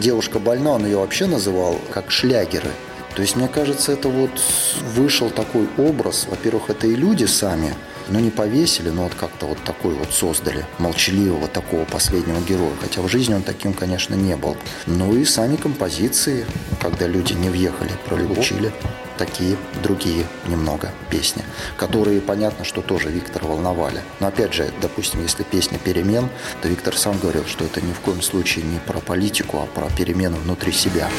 «Девушка 0.00 0.38
больна», 0.38 0.72
он 0.72 0.84
ее 0.84 0.98
вообще 0.98 1.26
называл 1.26 1.78
как 1.90 2.10
шлягеры. 2.10 2.70
То 3.16 3.22
есть, 3.22 3.36
мне 3.36 3.48
кажется, 3.48 3.90
это 3.92 4.08
вот 4.08 4.30
вышел 4.94 5.30
такой 5.30 5.68
образ. 5.76 6.26
Во-первых, 6.30 6.70
это 6.70 6.86
и 6.86 6.94
люди 6.94 7.24
сами, 7.24 7.74
но 8.10 8.20
не 8.20 8.30
повесили, 8.30 8.90
но 8.90 9.04
вот 9.04 9.14
как-то 9.14 9.46
вот 9.46 9.62
такой 9.64 9.94
вот 9.94 10.12
создали 10.12 10.66
молчаливого 10.78 11.48
такого 11.48 11.84
последнего 11.84 12.40
героя. 12.40 12.72
Хотя 12.80 13.02
в 13.02 13.08
жизни 13.08 13.34
он 13.34 13.42
таким, 13.42 13.72
конечно, 13.72 14.14
не 14.14 14.36
был. 14.36 14.56
Ну 14.86 15.16
и 15.16 15.24
сами 15.24 15.56
композиции, 15.56 16.46
когда 16.80 17.06
люди 17.06 17.32
не 17.32 17.48
въехали, 17.48 17.92
пролучили 18.06 18.72
такие 19.20 19.58
другие 19.82 20.24
немного 20.46 20.92
песни, 21.10 21.44
которые, 21.76 22.22
понятно, 22.22 22.64
что 22.64 22.80
тоже 22.80 23.10
Виктора 23.10 23.46
волновали. 23.46 24.00
Но 24.18 24.28
опять 24.28 24.54
же, 24.54 24.72
допустим, 24.80 25.20
если 25.22 25.42
песня 25.42 25.78
«Перемен», 25.78 26.30
то 26.62 26.68
Виктор 26.68 26.96
сам 26.96 27.18
говорил, 27.18 27.44
что 27.44 27.64
это 27.64 27.82
ни 27.82 27.92
в 27.92 28.00
коем 28.00 28.22
случае 28.22 28.64
не 28.64 28.78
про 28.78 28.98
политику, 29.00 29.58
а 29.58 29.66
про 29.66 29.90
перемены 29.94 30.36
внутри 30.36 30.72
себя. 30.72 31.10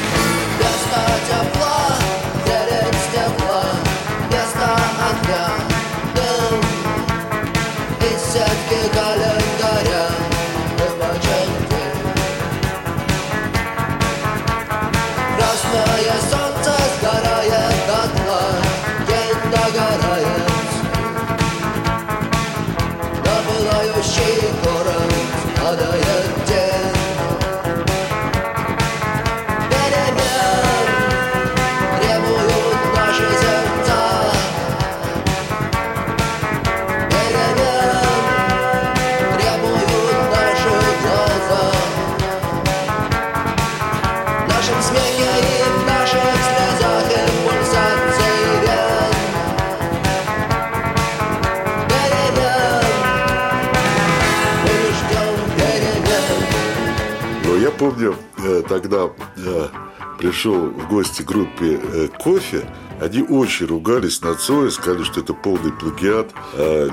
Пришел 60.42 60.70
в 60.70 60.88
гости 60.88 61.22
группе 61.22 61.78
э, 61.80 62.08
«Кофе», 62.18 62.64
они 63.00 63.22
очень 63.22 63.66
ругались 63.66 64.20
на 64.22 64.34
Цоя, 64.34 64.70
сказали, 64.70 65.04
что 65.04 65.20
это 65.20 65.34
полный 65.34 65.72
плагиат 65.72 66.32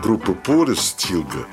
группы 0.01 0.33
Полис 0.33 0.79
Стилга. 0.79 1.47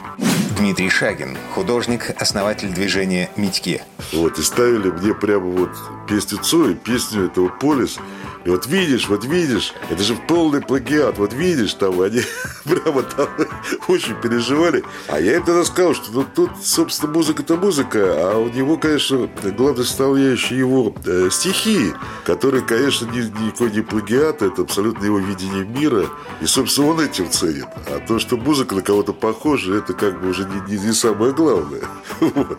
Дмитрий 0.59 0.91
Шагин, 0.91 1.37
художник, 1.55 2.11
основатель 2.19 2.73
движения 2.73 3.31
«Митьки». 3.37 3.83
Вот, 4.13 4.39
и 4.39 4.43
ставили 4.43 4.91
мне 4.91 5.15
прямо 5.15 5.47
вот 5.47 5.71
песню 6.07 6.39
Цоя, 6.39 6.75
песню 6.75 7.27
этого 7.27 7.49
Полис. 7.49 7.99
И 8.47 8.49
вот 8.49 8.67
видишь, 8.69 9.09
вот 9.09 9.25
видишь, 9.25 9.75
это 9.91 10.05
же 10.05 10.15
полный 10.15 10.61
плагиат, 10.61 11.19
вот 11.19 11.33
видишь, 11.33 11.75
там 11.75 12.01
они 12.01 12.21
прямо 12.65 13.03
там 13.03 13.29
очень 13.89 14.15
переживали. 14.21 14.85
А 15.09 15.19
я 15.19 15.39
им 15.39 15.43
тогда 15.45 15.65
сказал, 15.65 15.95
что 15.95 16.13
ну, 16.13 16.25
тут, 16.33 16.51
собственно, 16.63 17.13
музыка-то 17.13 17.57
музыка, 17.57 18.15
а 18.15 18.39
у 18.39 18.49
него, 18.49 18.77
конечно, 18.77 19.29
главной 19.43 19.85
составляющей 19.85 20.55
его 20.55 20.95
э, 21.05 21.29
стихи, 21.33 21.93
которые, 22.25 22.63
конечно, 22.63 23.07
ни, 23.07 23.23
никакой 23.47 23.73
не 23.73 23.81
плагиат, 23.81 24.43
это 24.43 24.63
абсолютно 24.63 25.05
его 25.05 25.19
видение 25.19 25.65
мира. 25.65 26.07
И, 26.41 26.47
собственно, 26.47 26.91
он 26.91 27.01
этим 27.01 27.29
ценит. 27.29 27.67
А 27.89 27.99
то, 28.07 28.21
что 28.21 28.37
музыка 28.37 28.77
на 28.77 28.83
кого-то 28.83 29.13
похожа, 29.13 29.75
это 29.75 29.93
как 29.93 30.21
бы 30.21 30.29
уже 30.29 30.45
не, 30.45 30.77
не, 30.77 30.87
не 30.87 30.93
самое 30.93 31.33
главное. 31.33 31.83
Вот. 32.21 32.59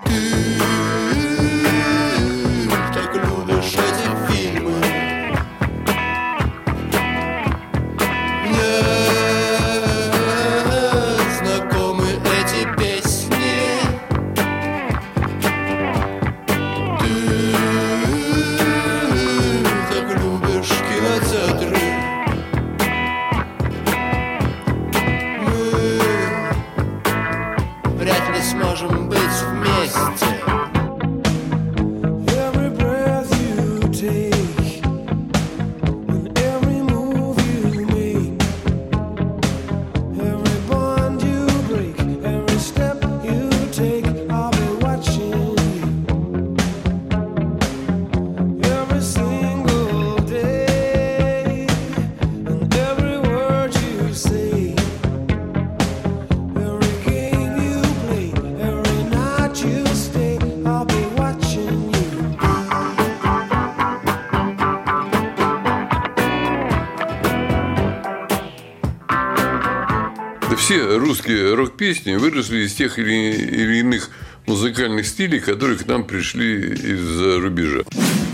Русские 71.08 71.54
рок-песни 71.54 72.15
выросли 72.15 72.65
из 72.65 72.74
тех 72.74 73.00
или, 73.00 73.13
или 73.13 73.78
иных 73.78 74.10
музыкальных 74.46 75.08
стилей, 75.08 75.39
которые 75.39 75.78
к 75.78 75.88
нам 75.88 76.04
пришли 76.04 76.70
из-за 76.70 77.39
рубежа. 77.39 77.84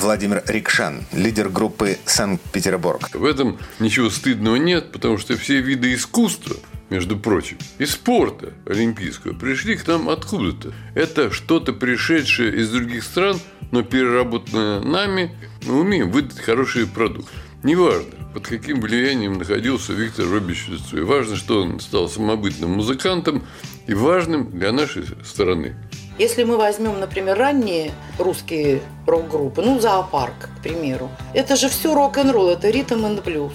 Владимир 0.02 0.42
Рикшан, 0.48 1.04
лидер 1.14 1.50
группы 1.50 2.00
«Санкт-Петербург». 2.06 3.12
В 3.14 3.26
этом 3.26 3.60
ничего 3.80 4.10
стыдного 4.10 4.56
нет, 4.56 4.92
потому 4.92 5.20
что 5.20 5.38
все 5.38 5.62
виды 5.62 5.94
искусства, 5.94 6.56
между 6.90 7.16
прочим, 7.16 7.60
и 7.78 7.86
спорта 7.86 8.54
олимпийского 8.66 9.34
пришли 9.34 9.76
к 9.76 9.86
нам 9.86 10.10
откуда-то. 10.10 10.74
Это 10.96 11.32
что-то 11.32 11.74
пришедшее 11.74 12.56
из 12.60 12.72
других 12.72 13.04
стран, 13.04 13.40
но 13.70 13.84
переработанное 13.84 14.80
нами, 14.80 15.32
мы 15.68 15.80
умеем 15.80 16.10
выдать 16.10 16.40
хороший 16.40 16.88
продукт. 16.88 17.30
Неважно, 17.64 18.12
под 18.34 18.46
каким 18.46 18.82
влиянием 18.82 19.38
находился 19.38 19.94
Виктор 19.94 20.28
Робич 20.30 20.70
Цой. 20.90 21.06
Важно, 21.06 21.38
что 21.38 21.62
он 21.62 21.80
стал 21.80 22.10
самобытным 22.10 22.72
музыкантом 22.72 23.46
и 23.88 23.94
важным 23.94 24.52
для 24.52 24.74
нашей 24.74 25.06
страны. 25.24 25.74
Если 26.20 26.44
мы 26.44 26.58
возьмем, 26.58 27.00
например, 27.00 27.38
ранние 27.38 27.94
русские 28.20 28.82
рок-группы, 29.08 29.62
ну, 29.62 29.80
«Зоопарк», 29.80 30.50
к 30.58 30.62
примеру, 30.62 31.10
это 31.34 31.56
же 31.56 31.70
все 31.70 31.96
рок-н-ролл, 31.96 32.50
это 32.50 32.70
ритм 32.70 33.06
и 33.06 33.22
блюз. 33.22 33.54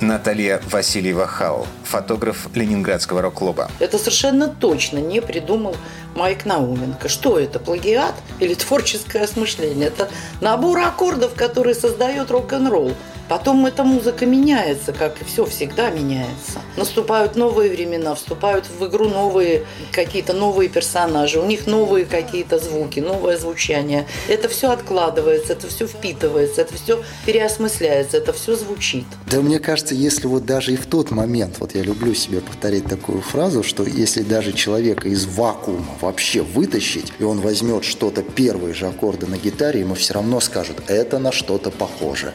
Наталья 0.00 0.62
Васильева 0.70 1.26
Хал, 1.26 1.66
фотограф 1.82 2.48
Ленинградского 2.54 3.20
рок-клуба. 3.20 3.68
Это 3.80 3.98
совершенно 3.98 4.46
точно 4.48 4.98
не 4.98 5.20
придумал 5.20 5.76
Майк 6.14 6.46
Науменко. 6.46 7.08
Что 7.08 7.38
это, 7.38 7.58
плагиат 7.58 8.14
или 8.38 8.54
творческое 8.54 9.24
осмысление? 9.24 9.88
Это 9.88 10.08
набор 10.40 10.78
аккордов, 10.78 11.34
который 11.34 11.74
создает 11.74 12.30
рок-н-ролл. 12.30 12.94
Потом 13.30 13.64
эта 13.64 13.84
музыка 13.84 14.26
меняется, 14.26 14.92
как 14.92 15.22
и 15.22 15.24
все 15.24 15.46
всегда 15.46 15.90
меняется. 15.90 16.58
Наступают 16.76 17.36
новые 17.36 17.70
времена, 17.70 18.16
вступают 18.16 18.66
в 18.66 18.84
игру 18.88 19.08
новые 19.08 19.66
какие-то 19.92 20.32
новые 20.32 20.68
персонажи, 20.68 21.38
у 21.38 21.46
них 21.46 21.68
новые 21.68 22.06
какие-то 22.06 22.58
звуки, 22.58 22.98
новое 22.98 23.36
звучание. 23.36 24.08
Это 24.26 24.48
все 24.48 24.72
откладывается, 24.72 25.52
это 25.52 25.68
все 25.68 25.86
впитывается, 25.86 26.62
это 26.62 26.74
все 26.74 27.04
переосмысляется, 27.24 28.16
это 28.16 28.32
все 28.32 28.56
звучит. 28.56 29.04
Да 29.30 29.40
мне 29.40 29.60
кажется, 29.60 29.94
если 29.94 30.26
вот 30.26 30.44
даже 30.44 30.72
и 30.72 30.76
в 30.76 30.86
тот 30.86 31.12
момент, 31.12 31.60
вот 31.60 31.76
я 31.76 31.82
люблю 31.82 32.14
себе 32.14 32.40
повторить 32.40 32.86
такую 32.86 33.20
фразу, 33.20 33.62
что 33.62 33.84
если 33.84 34.24
даже 34.24 34.52
человека 34.52 35.08
из 35.08 35.26
вакуума 35.26 35.94
вообще 36.00 36.42
вытащить, 36.42 37.12
и 37.20 37.22
он 37.22 37.40
возьмет 37.40 37.84
что-то, 37.84 38.22
первые 38.24 38.74
же 38.74 38.88
аккорды 38.88 39.28
на 39.28 39.36
гитаре, 39.36 39.78
ему 39.78 39.94
все 39.94 40.14
равно 40.14 40.40
скажут, 40.40 40.78
это 40.88 41.20
на 41.20 41.30
что-то 41.30 41.70
похоже. 41.70 42.34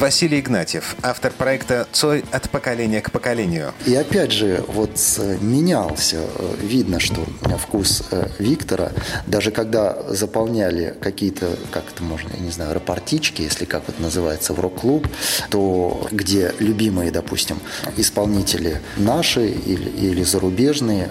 Василий 0.00 0.40
Игнатьев, 0.40 0.96
автор 1.02 1.30
проекта 1.30 1.86
«Цой 1.92 2.24
от 2.32 2.48
поколения 2.48 3.02
к 3.02 3.10
поколению». 3.10 3.74
И 3.84 3.94
опять 3.94 4.32
же, 4.32 4.64
вот 4.66 4.92
э, 5.18 5.36
менялся. 5.42 6.24
Э, 6.36 6.54
видно, 6.62 7.00
что 7.00 7.26
вкус 7.58 8.04
э, 8.10 8.28
Виктора, 8.38 8.92
даже 9.26 9.50
когда 9.50 10.02
заполняли 10.08 10.96
какие-то, 11.02 11.54
как 11.70 11.84
это 11.92 12.02
можно, 12.02 12.30
я 12.32 12.40
не 12.40 12.50
знаю, 12.50 12.72
рапортички, 12.72 13.42
если 13.42 13.66
как 13.66 13.90
это 13.90 14.00
называется, 14.00 14.54
в 14.54 14.60
рок-клуб, 14.60 15.06
то 15.50 16.08
где 16.10 16.54
любимые, 16.60 17.10
допустим, 17.10 17.60
исполнители 17.98 18.80
наши 18.96 19.48
или, 19.48 19.90
или 19.90 20.22
зарубежные, 20.22 21.10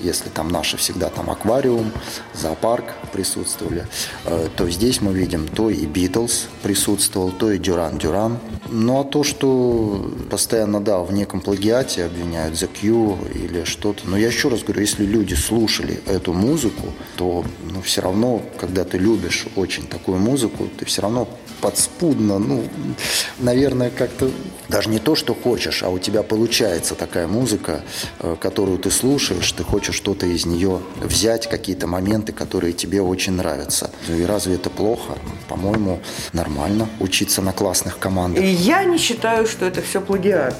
если 0.00 0.28
там 0.28 0.48
наши 0.48 0.76
всегда 0.76 1.08
там 1.08 1.30
аквариум, 1.30 1.92
зоопарк 2.34 2.94
присутствовали, 3.12 3.86
э, 4.24 4.48
то 4.56 4.68
здесь 4.70 5.00
мы 5.00 5.12
видим 5.12 5.48
то 5.48 5.70
и 5.70 5.86
Битлз 5.86 6.48
присутствовал, 6.62 7.30
то 7.30 7.50
и 7.50 7.58
Дюран 7.58 7.98
Дюран. 7.98 8.38
Ну 8.68 9.00
а 9.00 9.04
то, 9.04 9.22
что 9.22 10.10
постоянно, 10.30 10.80
да, 10.80 10.98
в 10.98 11.12
неком 11.12 11.40
плагиате 11.40 12.04
обвиняют 12.04 12.54
The 12.54 12.68
Q 12.68 13.18
или 13.34 13.64
что-то, 13.64 14.08
но 14.08 14.16
я 14.16 14.26
еще 14.26 14.48
раз 14.48 14.62
говорю, 14.62 14.80
если 14.80 15.04
люди 15.04 15.34
слушали 15.34 16.00
эту 16.06 16.32
музыку, 16.32 16.92
то 17.16 17.44
ну, 17.72 17.80
все 17.82 18.00
равно, 18.02 18.42
когда 18.58 18.84
ты 18.84 18.98
любишь 18.98 19.46
очень 19.56 19.86
такую 19.86 20.18
музыку, 20.18 20.68
ты 20.78 20.84
все 20.84 21.02
равно 21.02 21.28
подспудно, 21.60 22.38
ну, 22.38 22.64
наверное, 23.38 23.90
как-то 23.90 24.30
даже 24.68 24.88
не 24.88 24.98
то, 24.98 25.14
что 25.14 25.34
хочешь, 25.34 25.82
а 25.82 25.88
у 25.88 25.98
тебя 25.98 26.22
получается 26.22 26.94
такая 26.94 27.26
музыка, 27.26 27.82
э, 28.20 28.36
которую 28.40 28.78
ты 28.78 28.90
слушаешь, 28.90 29.50
ты 29.52 29.62
хочешь 29.62 29.94
что-то 29.94 30.26
из 30.26 30.46
нее 30.46 30.80
взять, 31.00 31.48
какие-то 31.48 31.86
моменты, 31.86 32.32
которые 32.32 32.72
тебе 32.72 33.00
очень 33.02 33.32
нравятся. 33.34 33.90
И 34.08 34.24
разве 34.24 34.54
это 34.54 34.70
плохо? 34.70 35.18
По-моему, 35.48 36.00
нормально 36.32 36.88
учиться 37.00 37.42
на 37.42 37.52
классных 37.52 37.98
командах. 37.98 38.42
И 38.42 38.46
я 38.46 38.84
не 38.84 38.98
считаю, 38.98 39.46
что 39.46 39.66
это 39.66 39.82
все 39.82 40.00
плагиат. 40.00 40.56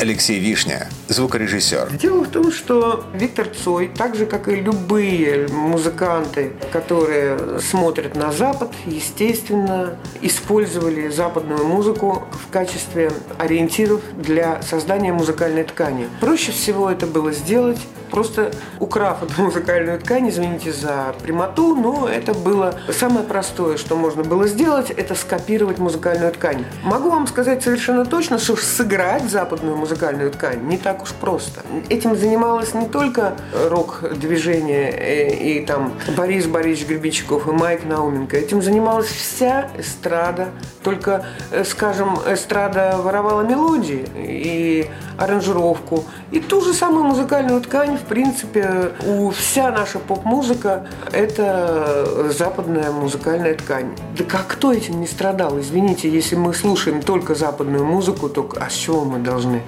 Алексей 0.00 0.38
Вишня, 0.40 0.88
звукорежиссер. 1.08 1.92
Дело 2.00 2.24
в 2.24 2.28
том, 2.28 2.52
что 2.52 3.04
Виктор 3.14 3.46
Цой, 3.46 3.88
так 3.96 4.16
же, 4.16 4.26
как 4.26 4.48
и 4.48 4.56
любые 4.56 5.48
музыканты, 5.48 6.52
которые 6.72 7.60
смотрят 7.60 8.16
на 8.16 8.32
Запад, 8.32 8.72
естественно, 8.86 9.96
использовали 10.20 11.08
западную 11.08 11.64
музыку 11.64 12.24
в 12.32 12.52
качестве 12.52 13.12
ориентиров 13.44 14.00
для 14.16 14.60
создания 14.62 15.12
музыкальной 15.12 15.64
ткани. 15.64 16.08
Проще 16.20 16.52
всего 16.52 16.90
это 16.90 17.06
было 17.06 17.32
сделать 17.32 17.78
просто 18.14 18.52
украв 18.78 19.24
эту 19.24 19.42
музыкальную 19.42 19.98
ткань, 19.98 20.28
извините 20.28 20.72
за 20.72 21.16
прямоту, 21.20 21.74
но 21.74 22.08
это 22.08 22.32
было 22.32 22.78
самое 22.92 23.26
простое, 23.26 23.76
что 23.76 23.96
можно 23.96 24.22
было 24.22 24.46
сделать, 24.46 24.90
это 24.90 25.16
скопировать 25.16 25.78
музыкальную 25.78 26.30
ткань. 26.30 26.64
Могу 26.84 27.10
вам 27.10 27.26
сказать 27.26 27.64
совершенно 27.64 28.04
точно, 28.04 28.38
что 28.38 28.54
сыграть 28.54 29.24
западную 29.28 29.76
музыкальную 29.76 30.30
ткань 30.30 30.62
не 30.68 30.78
так 30.78 31.02
уж 31.02 31.10
просто. 31.10 31.62
Этим 31.88 32.16
занималось 32.16 32.72
не 32.72 32.86
только 32.86 33.34
рок-движение 33.68 34.92
и, 34.92 35.58
и 35.58 35.66
там 35.66 35.94
Борис 36.16 36.46
Борисович 36.46 36.90
Гребенщиков 36.90 37.48
и 37.48 37.50
Майк 37.50 37.84
Науменко, 37.84 38.36
этим 38.36 38.62
занималась 38.62 39.08
вся 39.08 39.70
эстрада, 39.76 40.50
только, 40.84 41.26
э, 41.50 41.64
скажем, 41.64 42.16
эстрада 42.28 42.96
воровала 43.02 43.42
мелодии 43.42 44.06
и 44.14 44.88
аранжировку, 45.18 46.04
и 46.30 46.40
ту 46.40 46.60
же 46.60 46.74
самую 46.74 47.04
музыкальную 47.04 47.60
ткань 47.60 47.96
в 47.96 48.02
принципе, 48.02 48.92
у 49.06 49.30
вся 49.30 49.70
наша 49.70 49.98
поп-музыка– 49.98 50.86
это 51.12 52.30
западная 52.36 52.90
музыкальная 52.90 53.54
ткань. 53.54 53.96
Да 54.16 54.24
как 54.24 54.48
кто 54.48 54.72
этим 54.72 55.00
не 55.00 55.06
страдал? 55.06 55.58
Извините, 55.60 56.08
если 56.08 56.36
мы 56.36 56.54
слушаем 56.54 57.02
только 57.02 57.34
западную 57.34 57.84
музыку, 57.84 58.28
то 58.28 58.48
а 58.60 58.68
с 58.68 58.74
чего 58.74 59.04
мы 59.04 59.18
должны, 59.18 59.62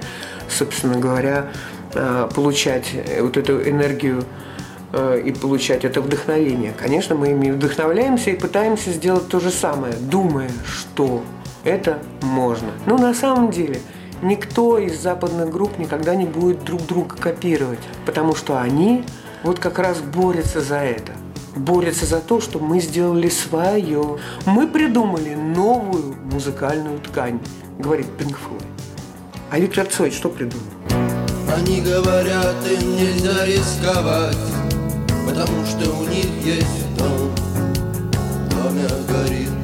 собственно 0.49 0.99
говоря, 0.99 1.47
э, 1.93 2.29
получать 2.33 2.93
вот 3.21 3.37
эту 3.37 3.61
энергию 3.61 4.23
э, 4.93 5.21
и 5.25 5.31
получать 5.31 5.85
это 5.85 6.01
вдохновение. 6.01 6.73
Конечно, 6.77 7.15
мы 7.15 7.29
ими 7.29 7.51
вдохновляемся 7.51 8.31
и 8.31 8.35
пытаемся 8.35 8.91
сделать 8.91 9.27
то 9.27 9.39
же 9.39 9.51
самое, 9.51 9.93
думая, 9.93 10.51
что 10.65 11.23
это 11.63 11.99
можно. 12.21 12.69
Но 12.85 12.97
на 12.97 13.13
самом 13.13 13.51
деле– 13.51 13.79
никто 14.21 14.77
из 14.77 14.99
западных 14.99 15.49
групп 15.49 15.77
никогда 15.77 16.15
не 16.15 16.25
будет 16.25 16.63
друг 16.63 16.85
друга 16.85 17.15
копировать, 17.15 17.79
потому 18.05 18.35
что 18.35 18.59
они 18.59 19.03
вот 19.43 19.59
как 19.59 19.79
раз 19.79 19.99
борются 19.99 20.61
за 20.61 20.77
это. 20.77 21.13
Борются 21.55 22.05
за 22.05 22.19
то, 22.19 22.39
что 22.39 22.59
мы 22.59 22.79
сделали 22.79 23.29
свое. 23.29 24.19
Мы 24.45 24.67
придумали 24.67 25.33
новую 25.33 26.15
музыкальную 26.31 26.99
ткань, 26.99 27.39
говорит 27.79 28.07
Пинк 28.17 28.37
Флойд. 28.37 28.63
А 29.49 29.59
Виктор 29.59 29.85
Цой 29.87 30.11
что 30.11 30.29
придумал? 30.29 30.65
Они 31.55 31.81
говорят, 31.81 32.55
им 32.69 32.95
нельзя 32.95 33.45
рисковать, 33.45 34.37
потому 35.25 35.65
что 35.65 35.89
у 35.89 36.03
них 36.07 36.25
есть 36.43 36.97
дом. 36.97 37.31
Доме 38.51 38.87
горит 39.09 39.56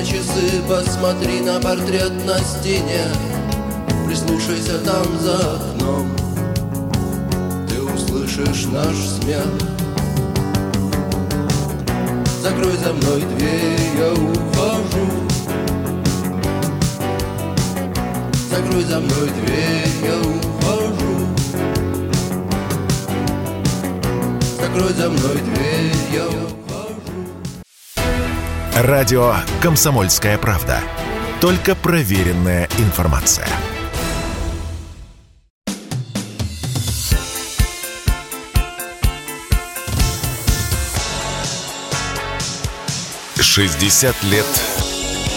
на 0.00 0.06
часы, 0.06 0.62
посмотри 0.66 1.40
на 1.40 1.60
портрет 1.60 2.12
на 2.24 2.38
стене. 2.38 3.04
Прислушайся 4.06 4.78
там 4.78 5.04
за 5.20 5.56
окном 5.56 6.10
Ты 7.68 7.82
услышишь 7.82 8.66
наш 8.72 8.96
смех. 8.96 9.46
Закрой 12.42 12.76
за 12.78 12.94
мной 12.94 13.22
дверь, 13.36 13.80
я 13.98 14.12
ухожу. 14.12 15.06
Закрой 18.50 18.84
за 18.84 19.00
мной 19.00 19.28
дверь, 19.44 19.88
я 20.02 20.18
ухожу. 20.18 21.26
Закрой 24.60 24.92
за 24.94 25.10
мной 25.10 25.36
дверь, 25.36 25.94
я 26.14 26.49
Радио 28.74 29.34
«Комсомольская 29.60 30.38
правда». 30.38 30.80
Только 31.40 31.74
проверенная 31.74 32.68
информация. 32.78 33.48
Шестьдесят 43.40 44.14
лет 44.22 44.46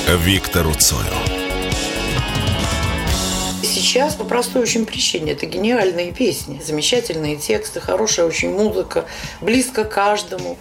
Виктору 0.08 0.76
Цою. 0.76 1.02
Сейчас 3.64 4.14
по 4.14 4.24
простой 4.26 4.62
очень 4.62 4.86
причине. 4.86 5.32
Это 5.32 5.48
гениальные 5.48 6.12
песни, 6.12 6.62
замечательные 6.64 7.36
тексты, 7.38 7.82
хорошая 7.82 8.28
очень 8.28 8.52
музыка, 8.52 9.06
близко 9.42 9.84
каждому. 9.84 10.58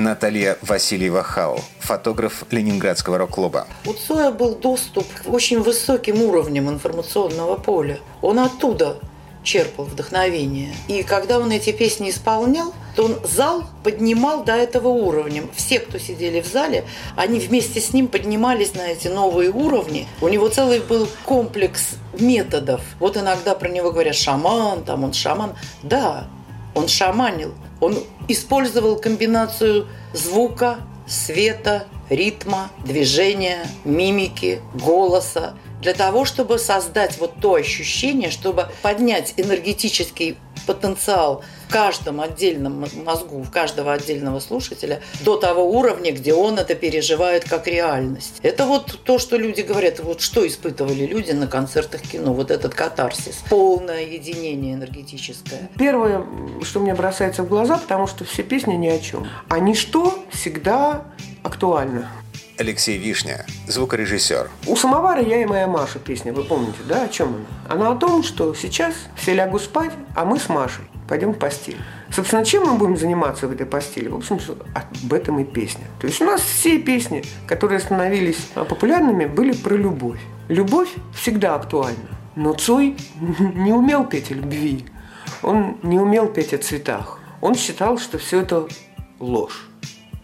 Наталья 0.00 0.56
Васильева 0.62 1.22
Хау, 1.22 1.60
фотограф 1.78 2.44
Ленинградского 2.50 3.18
рок-клуба. 3.18 3.66
У 3.84 3.92
Цоя 3.92 4.30
был 4.30 4.54
доступ 4.54 5.06
к 5.12 5.28
очень 5.28 5.60
высоким 5.60 6.22
уровням 6.22 6.70
информационного 6.70 7.56
поля. 7.56 7.98
Он 8.22 8.38
оттуда 8.38 8.96
черпал 9.42 9.84
вдохновение. 9.84 10.74
И 10.88 11.02
когда 11.02 11.38
он 11.38 11.50
эти 11.50 11.72
песни 11.72 12.08
исполнял, 12.08 12.72
то 12.96 13.04
он 13.04 13.16
зал 13.24 13.64
поднимал 13.84 14.42
до 14.42 14.54
этого 14.54 14.88
уровня. 14.88 15.42
Все, 15.54 15.78
кто 15.80 15.98
сидели 15.98 16.40
в 16.40 16.46
зале, 16.46 16.84
они 17.14 17.38
вместе 17.38 17.80
с 17.80 17.92
ним 17.92 18.08
поднимались 18.08 18.74
на 18.74 18.86
эти 18.88 19.08
новые 19.08 19.50
уровни. 19.50 20.08
У 20.22 20.28
него 20.28 20.48
целый 20.48 20.80
был 20.80 21.08
комплекс 21.26 21.90
методов. 22.18 22.80
Вот 22.98 23.18
иногда 23.18 23.54
про 23.54 23.68
него 23.68 23.92
говорят 23.92 24.14
шаман, 24.14 24.82
там 24.82 25.04
он 25.04 25.12
шаман. 25.12 25.54
Да, 25.82 26.26
он 26.74 26.88
шаманил. 26.88 27.52
Он 27.80 27.98
использовал 28.28 28.96
комбинацию 28.96 29.88
звука, 30.12 30.78
света, 31.06 31.86
ритма, 32.08 32.70
движения, 32.84 33.66
мимики, 33.84 34.60
голоса 34.74 35.54
для 35.80 35.94
того, 35.94 36.24
чтобы 36.24 36.58
создать 36.58 37.18
вот 37.18 37.34
то 37.40 37.54
ощущение, 37.54 38.30
чтобы 38.30 38.68
поднять 38.82 39.34
энергетический 39.36 40.36
потенциал 40.66 41.42
каждом 41.70 42.20
отдельном 42.20 42.84
мозгу, 43.04 43.42
в 43.42 43.50
каждого 43.50 43.92
отдельного 43.92 44.40
слушателя 44.40 45.00
до 45.20 45.36
того 45.36 45.64
уровня, 45.70 46.12
где 46.12 46.34
он 46.34 46.58
это 46.58 46.74
переживает 46.74 47.48
как 47.48 47.66
реальность. 47.66 48.38
Это 48.42 48.66
вот 48.66 49.00
то, 49.04 49.18
что 49.18 49.36
люди 49.36 49.62
говорят, 49.62 50.00
вот 50.00 50.20
что 50.20 50.46
испытывали 50.46 51.06
люди 51.06 51.32
на 51.32 51.46
концертах 51.46 52.02
кино, 52.02 52.34
вот 52.34 52.50
этот 52.50 52.74
катарсис, 52.74 53.36
полное 53.48 54.02
единение 54.02 54.74
энергетическое. 54.74 55.70
Первое, 55.78 56.26
что 56.62 56.80
мне 56.80 56.94
бросается 56.94 57.42
в 57.42 57.48
глаза, 57.48 57.78
потому 57.78 58.06
что 58.06 58.24
все 58.24 58.42
песни 58.42 58.74
ни 58.74 58.88
о 58.88 58.98
чем. 58.98 59.26
А 59.48 59.58
ничто 59.58 60.18
всегда 60.30 61.04
актуально. 61.42 62.10
Алексей 62.58 62.98
Вишня, 62.98 63.46
звукорежиссер. 63.68 64.50
У 64.66 64.76
самовара 64.76 65.22
я 65.22 65.40
и 65.40 65.46
моя 65.46 65.66
Маша 65.66 65.98
песня, 65.98 66.34
вы 66.34 66.44
помните, 66.44 66.76
да, 66.86 67.04
о 67.04 67.08
чем 67.08 67.46
она? 67.68 67.74
Она 67.74 67.92
о 67.92 67.96
том, 67.96 68.22
что 68.22 68.52
сейчас 68.54 68.94
все 69.16 69.32
лягут 69.32 69.62
спать, 69.62 69.92
а 70.14 70.26
мы 70.26 70.38
с 70.38 70.50
Машей 70.50 70.84
пойдем 71.10 71.32
в 71.32 71.38
постель. 71.38 71.76
Собственно, 72.10 72.44
чем 72.44 72.66
мы 72.66 72.78
будем 72.78 72.96
заниматься 72.96 73.48
в 73.48 73.52
этой 73.52 73.66
постели? 73.66 74.06
В 74.06 74.14
общем, 74.14 74.38
об 74.74 75.12
этом 75.12 75.40
и 75.40 75.44
песня. 75.44 75.84
То 76.00 76.06
есть 76.06 76.22
у 76.22 76.24
нас 76.24 76.40
все 76.40 76.78
песни, 76.78 77.24
которые 77.48 77.80
становились 77.80 78.38
популярными, 78.54 79.26
были 79.26 79.52
про 79.52 79.74
любовь. 79.74 80.20
Любовь 80.48 80.88
всегда 81.12 81.56
актуальна. 81.56 82.08
Но 82.36 82.52
Цой 82.52 82.96
не 83.54 83.72
умел 83.72 84.04
петь 84.06 84.30
о 84.30 84.34
любви. 84.34 84.84
Он 85.42 85.78
не 85.82 85.98
умел 85.98 86.28
петь 86.28 86.54
о 86.54 86.58
цветах. 86.58 87.18
Он 87.40 87.56
считал, 87.56 87.98
что 87.98 88.18
все 88.18 88.42
это 88.42 88.68
ложь. 89.18 89.68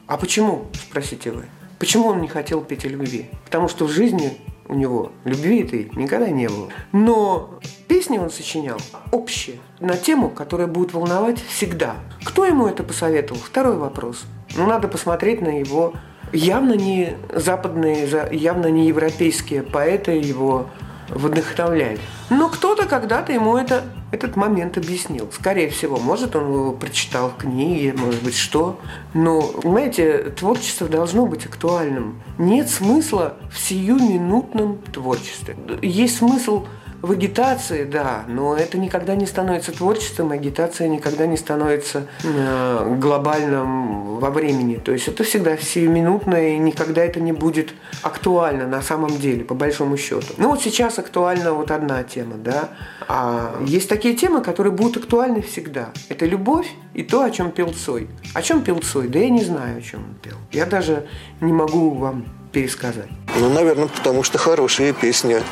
А 0.07 0.16
почему, 0.16 0.66
спросите 0.72 1.32
вы? 1.32 1.47
Почему 1.79 2.09
он 2.09 2.20
не 2.20 2.29
хотел 2.29 2.62
петь 2.62 2.85
о 2.85 2.89
любви? 2.89 3.31
Потому 3.45 3.68
что 3.68 3.85
в 3.85 3.91
жизни 3.91 4.39
у 4.68 4.74
него 4.74 5.12
любви 5.24 5.62
этой 5.62 5.91
никогда 5.95 6.29
не 6.29 6.49
было. 6.49 6.68
Но 6.93 7.61
песни 7.89 8.18
он 8.18 8.31
сочинял 8.31 8.79
общие, 9.12 9.59
на 9.81 9.97
тему, 9.97 10.31
которая 10.31 10.66
будет 10.66 10.95
волновать 10.95 11.39
всегда. 11.41 11.97
Кто 12.24 12.45
ему 12.47 12.66
это 12.66 12.83
посоветовал? 12.83 13.41
Второй 13.41 13.77
вопрос. 13.77 14.24
Ну, 14.57 14.66
надо 14.66 14.89
посмотреть 14.89 15.41
на 15.41 15.59
его 15.59 15.95
явно 16.33 16.72
не 16.72 17.16
западные, 17.35 18.09
явно 18.33 18.66
не 18.66 18.89
европейские 18.89 19.62
поэты 19.62 20.12
его 20.12 20.66
вдохновляли. 21.09 21.99
Но 22.31 22.49
кто-то 22.49 22.87
когда-то 22.87 23.33
ему 23.33 23.57
это, 23.57 23.85
этот 24.17 24.37
момент 24.37 24.77
объяснил. 24.77 25.29
Скорее 25.33 25.69
всего, 25.69 25.99
может, 25.99 26.35
он 26.35 26.45
его 26.53 26.73
прочитал 26.73 27.31
в 27.31 27.37
книге, 27.37 27.95
может 27.97 28.23
быть, 28.23 28.35
что. 28.37 28.81
Но, 29.14 29.43
понимаете, 29.43 30.33
творчество 30.37 30.89
должно 30.89 31.27
быть 31.27 31.47
актуальным. 31.47 32.21
Нет 32.39 32.69
смысла 32.69 33.37
в 33.51 33.59
сиюминутном 33.59 34.79
творчестве. 34.93 35.57
Есть 35.83 36.19
смысл 36.19 36.67
в 37.03 37.12
агитации, 37.12 37.84
да, 37.84 38.24
но 38.28 38.57
это 38.57 38.78
никогда 38.78 39.14
не 39.14 39.26
становится 39.26 39.72
творчеством, 39.72 40.32
агитация 40.32 40.88
никогда 40.88 41.26
не 41.26 41.36
становится 41.36 42.07
э, 42.24 42.97
глобальным 42.99 44.16
во 44.18 44.30
времени. 44.30 44.76
То 44.76 44.92
есть 44.92 45.09
это 45.09 45.24
всегда 45.24 45.57
сиюминутно, 45.57 46.55
и 46.55 46.59
никогда 46.59 47.05
это 47.05 47.20
не 47.20 47.32
будет 47.32 47.74
актуально 48.03 48.66
на 48.66 48.82
самом 48.82 49.18
деле, 49.18 49.44
по 49.44 49.55
большому 49.55 49.97
счету. 49.97 50.26
Ну 50.36 50.49
вот 50.51 50.62
сейчас 50.62 50.99
актуальна 50.99 51.53
вот 51.53 51.70
одна 51.70 52.03
тема, 52.03 52.36
да, 52.36 52.70
а 53.09 53.61
есть 53.64 53.88
такие 53.88 54.14
темы, 54.14 54.40
которые 54.40 54.72
будут 54.72 54.97
актуальны 54.97 55.42
всегда. 55.42 55.90
Это 56.09 56.26
любовь 56.26 56.68
и 56.94 57.03
то, 57.03 57.22
о 57.22 57.30
чем 57.30 57.51
пел 57.51 57.72
Цой. 57.72 58.09
О 58.34 58.42
чем 58.42 58.62
пел 58.62 58.78
Цой? 58.78 59.09
Да 59.09 59.18
я 59.18 59.30
не 59.30 59.44
знаю, 59.44 59.78
о 59.78 59.82
чем 59.82 60.01
он 60.01 60.14
пел. 60.22 60.36
Я 60.53 60.66
даже 60.66 61.07
не 61.40 61.53
могу 61.53 61.90
вам 61.90 62.24
пересказать. 62.57 63.09
Ну, 63.39 63.51
наверное, 63.51 63.89
потому 63.89 64.23
что 64.23 64.39
хорошие 64.39 64.95
песни. 64.95 65.43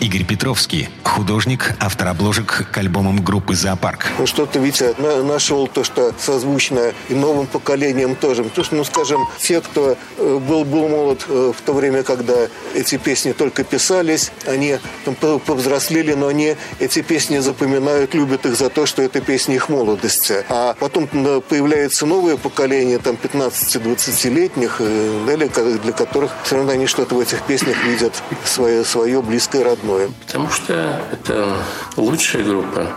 Игорь 0.00 0.24
Петровский, 0.24 0.88
художник, 1.04 1.74
автор 1.78 2.08
обложек 2.08 2.70
к 2.72 2.78
альбомам 2.78 3.22
группы 3.22 3.54
«Зоопарк». 3.54 4.06
Ну, 4.18 4.26
что-то, 4.26 4.58
Витя, 4.58 4.94
на 4.96 5.22
нашел 5.22 5.68
то, 5.68 5.84
что 5.84 6.14
созвучно 6.18 6.94
и 7.10 7.14
новым 7.14 7.46
поколениям 7.46 8.16
тоже. 8.16 8.44
То, 8.44 8.64
что, 8.64 8.76
ну, 8.76 8.84
скажем, 8.84 9.28
те, 9.38 9.60
кто 9.60 9.98
э, 10.16 10.38
был, 10.48 10.64
был 10.64 10.88
молод 10.88 11.26
э, 11.28 11.52
в 11.54 11.60
то 11.60 11.74
время, 11.74 12.02
когда 12.02 12.48
эти 12.74 12.96
песни 12.96 13.32
только 13.32 13.62
писались, 13.62 14.32
они 14.46 14.78
там, 15.04 15.14
повзрослели, 15.14 16.14
но 16.14 16.28
они 16.28 16.56
эти 16.78 17.02
песни 17.02 17.36
запоминают, 17.40 18.14
любят 18.14 18.46
их 18.46 18.56
за 18.56 18.70
то, 18.70 18.86
что 18.86 19.02
это 19.02 19.20
песни 19.20 19.56
их 19.56 19.68
молодости. 19.68 20.46
А 20.48 20.74
потом 20.80 21.06
появляется 21.06 22.06
новое 22.06 22.38
поколение, 22.38 22.98
там, 22.98 23.18
15-20-летних, 23.22 24.76
э, 24.78 25.78
для 25.82 25.92
которых 25.92 26.29
все 26.44 26.56
равно 26.56 26.72
они 26.72 26.86
что-то 26.86 27.14
в 27.14 27.20
этих 27.20 27.42
песнях 27.42 27.84
видят 27.84 28.22
свое, 28.44 28.84
свое 28.84 29.22
близкое, 29.22 29.64
родное. 29.64 30.10
Потому 30.26 30.50
что 30.50 31.02
это 31.12 31.56
лучшая 31.96 32.42
группа. 32.44 32.88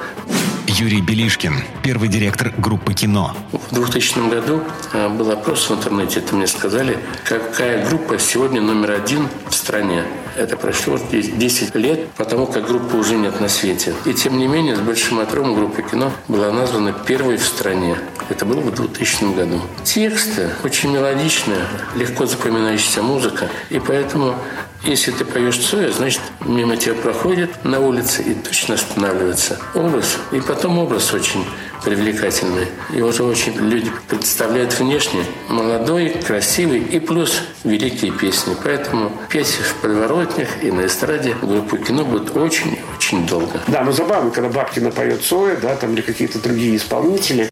Юрий 0.67 1.01
Белишкин, 1.01 1.53
первый 1.83 2.07
директор 2.07 2.51
группы 2.57 2.93
«Кино». 2.93 3.35
В 3.51 3.75
2000 3.75 4.29
году 4.29 4.63
э, 4.93 5.07
был 5.09 5.29
опрос 5.29 5.69
в 5.69 5.73
интернете, 5.73 6.19
это 6.19 6.35
мне 6.35 6.47
сказали, 6.47 6.97
какая 7.23 7.87
группа 7.87 8.17
сегодня 8.17 8.59
номер 8.59 8.91
один 8.91 9.27
в 9.49 9.53
стране. 9.53 10.03
Это 10.35 10.57
прошло 10.57 10.97
10 11.11 11.75
лет, 11.75 12.07
потому 12.17 12.47
как 12.47 12.67
группы 12.67 12.97
уже 12.97 13.15
нет 13.17 13.39
на 13.39 13.49
свете. 13.49 13.93
И 14.05 14.13
тем 14.13 14.37
не 14.37 14.47
менее, 14.47 14.75
с 14.75 14.79
большим 14.79 15.19
отрывом 15.19 15.55
группа 15.55 15.81
«Кино» 15.81 16.11
была 16.27 16.51
названа 16.51 16.91
первой 16.91 17.37
в 17.37 17.45
стране. 17.45 17.97
Это 18.29 18.45
было 18.45 18.59
в 18.61 18.73
2000 18.73 19.35
году. 19.35 19.61
Тексты 19.83 20.49
очень 20.63 20.91
мелодичные, 20.91 21.59
легко 21.95 22.25
запоминающаяся 22.25 23.03
музыка. 23.03 23.49
И 23.69 23.79
поэтому 23.79 24.35
если 24.83 25.11
ты 25.11 25.23
поешь 25.23 25.59
Цоя, 25.59 25.91
значит, 25.91 26.21
мимо 26.41 26.75
тебя 26.75 26.95
проходит 26.95 27.63
на 27.63 27.79
улице 27.79 28.21
и 28.23 28.33
точно 28.33 28.75
останавливается 28.75 29.57
образ. 29.75 30.17
И 30.31 30.41
потом 30.41 30.77
образ 30.77 31.13
очень 31.13 31.45
привлекательный. 31.83 32.67
И 32.93 33.01
уже 33.01 33.23
очень 33.23 33.55
люди 33.55 33.91
представляют 34.07 34.77
внешне 34.79 35.25
молодой, 35.49 36.09
красивый 36.09 36.79
и 36.79 36.99
плюс 36.99 37.41
великие 37.63 38.11
песни. 38.11 38.55
Поэтому 38.63 39.11
петь 39.29 39.47
в 39.47 39.75
подворотнях 39.81 40.63
и 40.63 40.71
на 40.71 40.85
эстраде 40.85 41.35
группу 41.41 41.77
кино 41.77 42.05
будет 42.05 42.35
очень-очень 42.35 43.25
долго. 43.27 43.59
Да, 43.67 43.83
но 43.83 43.91
забавно, 43.91 44.31
когда 44.31 44.49
Бабкина 44.49 44.91
поет 44.91 45.21
Цоя, 45.23 45.57
да, 45.57 45.75
там 45.75 45.93
или 45.93 46.01
какие-то 46.01 46.39
другие 46.39 46.75
исполнители. 46.77 47.49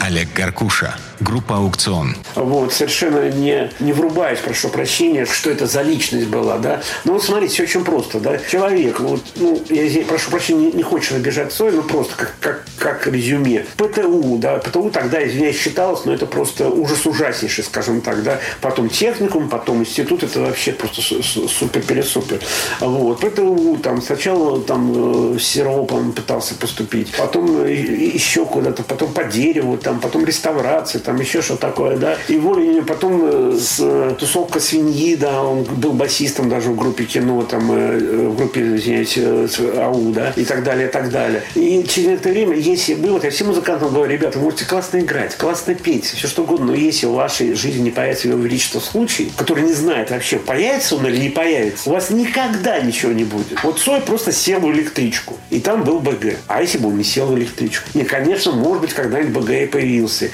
Олег 0.00 0.28
Гаркуша, 0.34 0.96
группа 1.20 1.56
«Аукцион». 1.56 2.16
Вот, 2.34 2.72
совершенно 2.72 3.30
не, 3.30 3.70
не 3.80 3.92
врубаясь, 3.92 4.38
прошу 4.38 4.68
прощения, 4.68 5.26
что 5.26 5.50
это 5.50 5.66
за 5.66 5.82
личность 5.82 6.26
была, 6.26 6.58
да. 6.58 6.82
Ну 7.04 7.14
вот 7.14 7.24
смотрите, 7.24 7.54
все 7.54 7.62
очень 7.64 7.84
просто, 7.84 8.20
да. 8.20 8.38
Человек, 8.38 9.00
вот, 9.00 9.20
ну, 9.36 9.62
я 9.70 9.86
здесь, 9.86 10.06
прошу 10.06 10.30
прощения, 10.30 10.66
не, 10.66 10.72
не 10.72 10.82
хочешь 10.82 11.12
обижать 11.12 11.52
Цой, 11.52 11.72
ну 11.72 11.82
просто 11.82 12.14
как, 12.16 12.34
как, 12.40 12.64
как 12.78 13.06
резюме. 13.06 13.66
ПТУ, 13.76 14.38
да, 14.38 14.58
ПТУ 14.58 14.90
тогда, 14.90 15.26
извиняюсь, 15.26 15.58
считалось, 15.58 16.04
но 16.04 16.12
это 16.12 16.26
просто 16.26 16.68
ужас 16.68 17.06
ужаснейший, 17.06 17.64
скажем 17.64 18.00
так, 18.00 18.22
да. 18.22 18.40
Потом 18.60 18.88
техникум, 18.88 19.48
потом 19.48 19.80
институт, 19.80 20.22
это 20.22 20.40
вообще 20.40 20.72
просто 20.72 21.00
супер-пересупер. 21.02 22.40
Вот, 22.80 23.20
ПТУ, 23.20 23.78
там, 23.82 24.02
сначала 24.02 24.60
там 24.60 25.34
э, 25.34 25.38
с 25.38 25.44
Сиропом 25.44 26.12
пытался 26.12 26.54
поступить, 26.54 27.12
потом 27.16 27.64
еще 27.66 28.44
куда-то, 28.44 28.82
потом 28.82 29.12
по 29.12 29.24
дереву, 29.24 29.76
там 29.76 30.00
потом 30.00 30.24
реставрация, 30.24 31.00
там 31.04 31.20
еще 31.20 31.42
что 31.42 31.56
такое, 31.56 31.96
да. 31.96 32.16
И 32.28 32.36
волей 32.38 32.80
потом 32.82 33.20
э, 33.24 33.58
с, 33.58 33.78
э, 33.80 34.14
тусовка 34.18 34.60
свиньи, 34.60 35.16
да, 35.16 35.42
он 35.42 35.64
был 35.64 35.92
басистом 35.92 36.48
даже 36.48 36.70
в 36.70 36.76
группе 36.76 37.04
кино, 37.04 37.42
там, 37.42 37.70
э, 37.70 38.28
в 38.28 38.36
группе, 38.36 38.76
извиняюсь, 38.76 39.18
АУ, 39.18 40.12
да, 40.12 40.32
и 40.36 40.44
так 40.44 40.64
далее, 40.64 40.88
и 40.88 40.90
так 40.90 41.10
далее. 41.10 41.42
И 41.54 41.84
через 41.88 42.20
это 42.20 42.30
время, 42.30 42.56
если 42.56 42.94
было, 42.94 43.20
я 43.22 43.30
всем 43.30 43.48
музыкантам 43.48 43.92
говорю, 43.92 44.12
ребята, 44.12 44.38
вы 44.38 44.44
можете 44.44 44.64
классно 44.64 44.98
играть, 44.98 45.36
классно 45.36 45.74
петь, 45.74 46.06
все 46.06 46.26
что 46.26 46.42
угодно, 46.42 46.66
но 46.66 46.74
если 46.74 47.06
в 47.06 47.12
вашей 47.12 47.54
жизни 47.54 47.82
не 47.82 47.90
появится 47.90 48.28
его 48.28 48.38
величество 48.38 48.80
случай, 48.80 49.30
который 49.36 49.64
не 49.64 49.72
знает 49.72 50.10
вообще, 50.10 50.38
появится 50.38 50.96
он 50.96 51.06
или 51.06 51.18
не 51.18 51.28
появится, 51.28 51.90
у 51.90 51.92
вас 51.92 52.10
никогда 52.10 52.80
ничего 52.80 53.12
не 53.12 53.24
будет. 53.24 53.62
Вот 53.62 53.78
Цой 53.78 54.00
просто 54.00 54.32
сел 54.32 54.60
в 54.60 54.70
электричку, 54.70 55.36
и 55.50 55.60
там 55.60 55.84
был 55.84 56.00
БГ. 56.00 56.36
А 56.46 56.62
если 56.62 56.78
бы 56.78 56.88
он 56.88 56.96
не 56.96 57.04
сел 57.04 57.26
в 57.26 57.36
электричку? 57.36 57.88
Не, 57.94 58.04
конечно, 58.04 58.52
может 58.52 58.80
быть, 58.80 58.94
когда-нибудь 58.94 59.42
БГ 59.42 59.50
и 59.50 59.66
появился. 59.66 60.30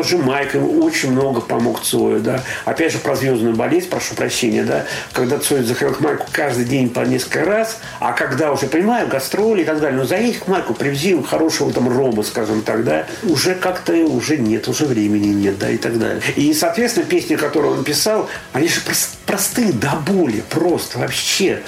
Тот 0.00 0.08
же 0.08 0.16
Майк 0.16 0.54
ему 0.54 0.82
очень 0.82 1.12
много 1.12 1.42
помог 1.42 1.82
Цою, 1.82 2.20
да. 2.20 2.42
Опять 2.64 2.90
же, 2.90 2.98
про 3.00 3.14
звездную 3.14 3.54
болезнь, 3.54 3.90
прошу 3.90 4.14
прощения, 4.14 4.64
да. 4.64 4.86
Когда 5.12 5.38
Цой 5.38 5.62
заходил 5.62 5.94
к 5.94 6.00
Майку 6.00 6.26
каждый 6.32 6.64
день 6.64 6.88
по 6.88 7.00
несколько 7.00 7.44
раз, 7.44 7.80
а 7.98 8.12
когда 8.12 8.50
уже, 8.50 8.66
понимаю, 8.66 9.08
гастроли 9.08 9.60
и 9.60 9.64
так 9.66 9.78
далее, 9.78 9.98
но 9.98 10.06
заедь 10.06 10.38
к 10.38 10.46
Майку, 10.46 10.72
привези 10.72 11.22
хорошего 11.22 11.70
там 11.70 11.86
рома, 11.94 12.22
скажем 12.22 12.62
так, 12.62 12.82
да, 12.82 13.04
уже 13.24 13.54
как-то 13.54 13.92
уже 13.92 14.38
нет, 14.38 14.68
уже 14.68 14.86
времени 14.86 15.34
нет, 15.34 15.58
да, 15.58 15.68
и 15.68 15.76
так 15.76 15.98
далее. 15.98 16.22
И, 16.34 16.54
соответственно, 16.54 17.04
песни, 17.04 17.36
которые 17.36 17.72
он 17.72 17.84
писал, 17.84 18.26
они 18.54 18.68
же 18.68 18.80
простые 19.26 19.70
до 19.74 19.96
боли, 20.06 20.42
просто 20.48 20.98
вообще 20.98 21.60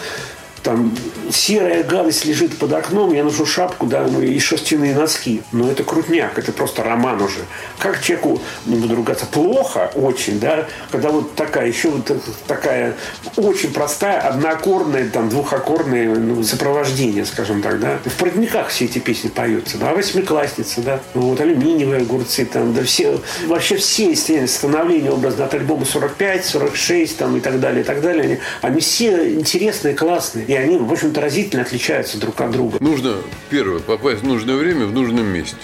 там 0.63 0.97
серая 1.31 1.83
гадость 1.83 2.25
лежит 2.25 2.57
под 2.59 2.73
окном, 2.73 3.13
я 3.13 3.25
ношу 3.25 3.47
шапку, 3.47 3.87
да, 3.87 4.07
ну 4.09 4.21
и 4.21 4.39
шерстяные 4.39 4.95
носки. 4.95 5.43
Но 5.53 5.71
это 5.71 5.83
крутняк, 5.85 6.39
это 6.39 6.53
просто 6.53 6.83
роман 6.83 7.21
уже. 7.21 7.41
Как 7.79 8.01
человеку, 8.01 8.41
не 8.67 8.77
буду 8.77 8.95
ругаться, 8.95 9.27
плохо 9.27 9.91
очень, 9.95 10.39
да, 10.39 10.67
когда 10.91 11.11
вот 11.11 11.35
такая, 11.35 11.67
еще 11.67 11.91
вот 11.91 12.11
такая 12.47 12.95
очень 13.37 13.73
простая, 13.73 14.21
одноаккордная, 14.21 15.09
там, 15.09 15.29
двухаккордное 15.29 16.15
ну, 16.15 16.43
сопровождение, 16.43 17.25
скажем 17.25 17.63
так, 17.63 17.81
да. 17.81 17.99
В 18.05 18.15
«Проводниках» 18.15 18.69
все 18.69 18.85
эти 18.85 18.99
песни 18.99 19.29
поются, 19.29 19.79
да, 19.79 19.93
«Восьмиклассница», 19.93 20.81
да, 20.83 21.01
ну, 21.15 21.23
вот 21.23 21.41
«Алюминиевые 21.41 22.03
огурцы», 22.03 22.45
там, 22.45 22.75
да, 22.75 22.85
все, 22.85 23.19
вообще 23.47 23.77
все 23.77 24.15
становления 24.47 25.11
образно 25.11 25.45
от 25.45 25.55
альбома 25.55 25.85
45, 25.85 26.45
46, 26.45 27.17
там, 27.17 27.37
и 27.37 27.41
так 27.41 27.59
далее, 27.61 27.83
и 27.83 27.85
так 27.85 28.01
далее, 28.01 28.25
они, 28.25 28.39
они 28.61 28.81
все 28.81 29.35
интересные, 29.35 29.95
классные. 29.95 30.45
И 30.53 30.55
они, 30.55 30.77
в 30.77 30.93
общем-то, 30.93 31.19
разительно 31.19 31.63
отличаются 31.63 32.21
друг 32.21 32.39
от 32.43 32.51
друга. 32.51 32.77
Нужно, 32.79 33.15
первое, 33.49 33.81
попасть 33.81 34.21
в 34.21 34.27
нужное 34.27 34.57
время 34.57 34.85
в 34.85 34.93
нужном 34.93 35.25
месте. 35.25 35.57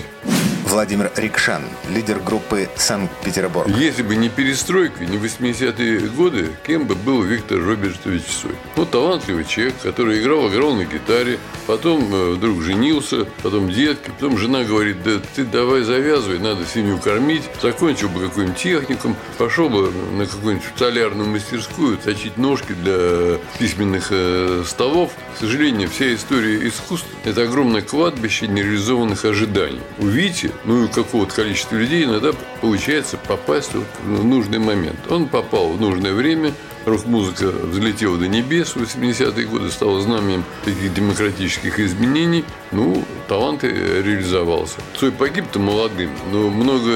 Владимир 0.69 1.11
Рикшан, 1.17 1.63
лидер 1.89 2.19
группы 2.21 2.69
«Санкт-Петербург». 2.77 3.67
Если 3.75 4.03
бы 4.03 4.17
не 4.17 4.29
перестройка, 4.29 5.07
не 5.07 5.17
80-е 5.17 6.01
годы, 6.11 6.51
кем 6.67 6.87
бы 6.87 6.95
был 6.95 7.23
Виктор 7.23 7.59
Робертович 7.59 8.25
Сой? 8.27 8.55
Ну, 8.77 8.85
талантливый 8.85 9.47
человек, 9.47 9.77
который 9.83 10.21
играл, 10.21 10.47
играл 10.51 10.75
на 10.75 10.85
гитаре, 10.85 11.39
потом 11.67 12.15
э, 12.15 12.33
вдруг 12.33 12.61
женился, 12.61 13.25
потом 13.43 13.71
детки, 13.71 14.11
потом 14.11 14.37
жена 14.37 14.63
говорит, 14.63 15.03
да 15.03 15.13
ты 15.35 15.45
давай 15.45 15.85
завязывай, 15.85 16.39
надо 16.39 16.67
семью 16.67 16.99
кормить. 16.99 17.45
Закончил 17.63 18.11
бы 18.11 18.21
какой-нибудь 18.21 18.59
техникум, 18.59 19.17
пошел 19.39 19.71
бы 19.71 19.91
на 19.91 20.27
какую-нибудь 20.27 20.67
солярную 20.77 21.31
мастерскую 21.31 21.97
точить 21.97 22.37
ножки 22.37 22.75
для 22.75 23.39
письменных 23.59 24.09
э, 24.11 24.65
столов. 24.67 25.13
К 25.35 25.41
сожалению, 25.41 25.89
вся 25.89 26.15
история 26.15 26.69
искусства– 26.69 27.09
это 27.25 27.45
огромное 27.45 27.81
кладбище 27.81 28.49
нереализованных 28.49 29.25
ожиданий. 29.25 29.81
У 29.99 30.05
Вити 30.05 30.53
ну 30.65 30.85
и 30.85 30.89
какого-то 30.89 31.35
количества 31.35 31.77
людей 31.77 32.05
иногда 32.05 32.33
получается 32.61 33.17
попасть 33.17 33.75
вот 33.75 33.87
в 34.05 34.25
нужный 34.25 34.59
момент. 34.59 34.99
Он 35.11 35.27
попал 35.27 35.71
в 35.71 35.81
нужное 35.81 36.13
время, 36.13 36.53
рок-музыка 36.89 37.47
взлетела 37.47 38.17
до 38.17 38.29
небес 38.29 38.75
в 38.75 38.83
80-е 38.83 39.47
годы, 39.47 39.71
стала 39.71 40.01
знаменем 40.01 40.45
таких 40.65 40.93
демократических 40.95 41.81
изменений. 41.81 42.45
Ну, 42.73 43.05
талант 43.29 43.65
реализовался. 43.65 44.77
Цой 44.99 45.13
погиб-то 45.13 45.59
молодым, 45.59 46.11
но 46.33 46.51
много 46.51 46.91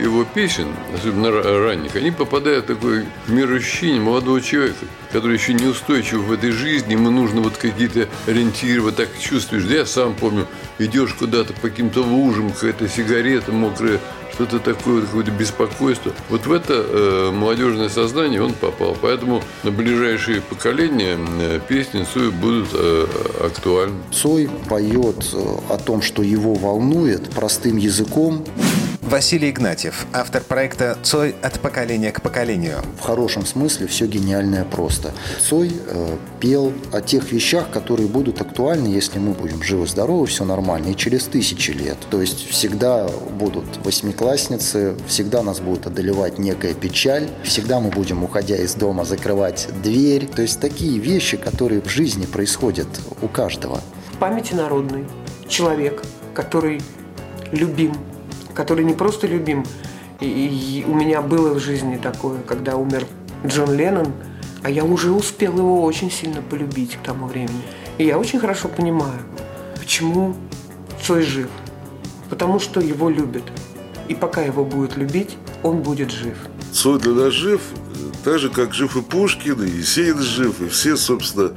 его 0.00 0.24
песен, 0.24 0.68
особенно 0.94 1.30
ранних, 1.30 1.96
они 1.96 2.10
попадают 2.10 2.64
в 2.64 2.68
такое 2.68 3.06
мироощущение 3.28 4.00
молодого 4.00 4.40
человека, 4.40 4.86
который 5.12 5.36
еще 5.36 5.54
неустойчив 5.54 6.18
в 6.18 6.32
этой 6.32 6.50
жизни, 6.50 6.92
ему 6.92 7.10
нужно 7.10 7.40
вот 7.40 7.56
какие-то 7.56 8.08
ориентиры, 8.26 8.82
вот 8.82 8.96
так 8.96 9.08
чувствуешь. 9.18 9.64
Да 9.64 9.74
я 9.74 9.86
сам 9.86 10.14
помню, 10.14 10.46
идешь 10.78 11.14
куда-то 11.14 11.52
по 11.54 11.68
каким-то 11.68 12.02
лужам, 12.02 12.50
какая-то 12.50 12.88
сигарета 12.88 13.52
мокрая, 13.52 14.00
что-то 14.36 14.58
такое, 14.58 15.02
какое-то 15.02 15.30
беспокойство. 15.30 16.12
Вот 16.28 16.46
в 16.46 16.52
это 16.52 16.74
э, 16.74 17.30
молодежное 17.32 17.88
сознание 17.88 18.42
он 18.42 18.52
попал. 18.52 18.94
Поэтому 19.00 19.42
на 19.62 19.70
ближайшие 19.70 20.42
поколения 20.42 21.18
песни 21.68 22.04
Цоя 22.12 22.30
будут 22.30 22.68
э, 22.74 23.06
актуальны. 23.42 23.96
Цой 24.12 24.50
поет 24.68 25.26
э, 25.32 25.56
о 25.70 25.78
том, 25.78 26.02
что 26.02 26.22
его 26.22 26.54
волнует 26.54 27.30
простым 27.30 27.78
языком, 27.78 28.44
Василий 29.06 29.50
Игнатьев, 29.50 30.04
автор 30.12 30.42
проекта 30.42 30.98
«Цой 31.00 31.36
от 31.40 31.60
поколения 31.60 32.10
к 32.10 32.20
поколению». 32.20 32.78
В 32.98 33.02
хорошем 33.02 33.46
смысле 33.46 33.86
все 33.86 34.08
гениальное 34.08 34.64
просто. 34.64 35.12
Цой 35.40 35.70
э, 35.72 36.16
пел 36.40 36.72
о 36.92 37.00
тех 37.00 37.30
вещах, 37.30 37.70
которые 37.70 38.08
будут 38.08 38.40
актуальны, 38.40 38.88
если 38.88 39.20
мы 39.20 39.30
будем 39.30 39.62
живы-здоровы, 39.62 40.26
все 40.26 40.44
нормально, 40.44 40.88
и 40.88 40.96
через 40.96 41.26
тысячи 41.26 41.70
лет. 41.70 41.96
То 42.10 42.20
есть 42.20 42.48
всегда 42.48 43.06
будут 43.38 43.64
восьмиклассницы, 43.84 44.96
всегда 45.06 45.44
нас 45.44 45.60
будет 45.60 45.86
одолевать 45.86 46.40
некая 46.40 46.74
печаль, 46.74 47.28
всегда 47.44 47.78
мы 47.78 47.90
будем, 47.90 48.24
уходя 48.24 48.56
из 48.56 48.74
дома, 48.74 49.04
закрывать 49.04 49.68
дверь. 49.84 50.26
То 50.26 50.42
есть 50.42 50.58
такие 50.58 50.98
вещи, 50.98 51.36
которые 51.36 51.80
в 51.80 51.88
жизни 51.88 52.26
происходят 52.26 52.88
у 53.22 53.28
каждого. 53.28 53.80
В 54.14 54.18
памяти 54.18 54.54
народной 54.54 55.06
человек, 55.46 56.02
который 56.34 56.82
любим 57.52 57.94
который 58.56 58.84
не 58.84 58.94
просто 58.94 59.26
любим. 59.26 59.64
И, 60.20 60.26
и 60.26 60.84
у 60.84 60.94
меня 60.94 61.20
было 61.20 61.52
в 61.54 61.60
жизни 61.60 61.96
такое, 61.96 62.40
когда 62.40 62.76
умер 62.76 63.06
Джон 63.46 63.76
Леннон, 63.76 64.12
а 64.62 64.70
я 64.70 64.84
уже 64.84 65.12
успел 65.12 65.58
его 65.58 65.84
очень 65.84 66.10
сильно 66.10 66.42
полюбить 66.42 66.96
к 66.96 67.02
тому 67.02 67.26
времени. 67.26 67.62
И 67.98 68.04
я 68.04 68.18
очень 68.18 68.40
хорошо 68.40 68.68
понимаю, 68.68 69.20
почему 69.78 70.34
Цой 71.02 71.22
жив. 71.22 71.48
Потому 72.30 72.58
что 72.58 72.80
его 72.80 73.10
любят. 73.10 73.44
И 74.08 74.14
пока 74.14 74.42
его 74.42 74.64
будут 74.64 74.96
любить, 74.96 75.36
он 75.62 75.82
будет 75.82 76.10
жив. 76.10 76.36
Цой 76.72 76.98
для 76.98 77.12
нас 77.12 77.32
жив, 77.32 77.60
так 78.24 78.38
же, 78.38 78.48
как 78.48 78.74
жив 78.74 78.96
и 78.96 79.02
Пушкин, 79.02 79.62
и 79.62 79.70
Есенин 79.70 80.18
жив, 80.18 80.60
и 80.60 80.68
все, 80.68 80.96
собственно, 80.96 81.52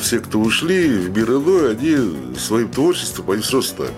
все, 0.00 0.20
кто 0.20 0.38
ушли 0.38 0.88
в 0.88 1.16
мир 1.16 1.30
иной, 1.30 1.72
они 1.72 2.36
своим 2.38 2.68
творчеством, 2.68 3.30
они 3.30 3.42
стали. 3.42 3.90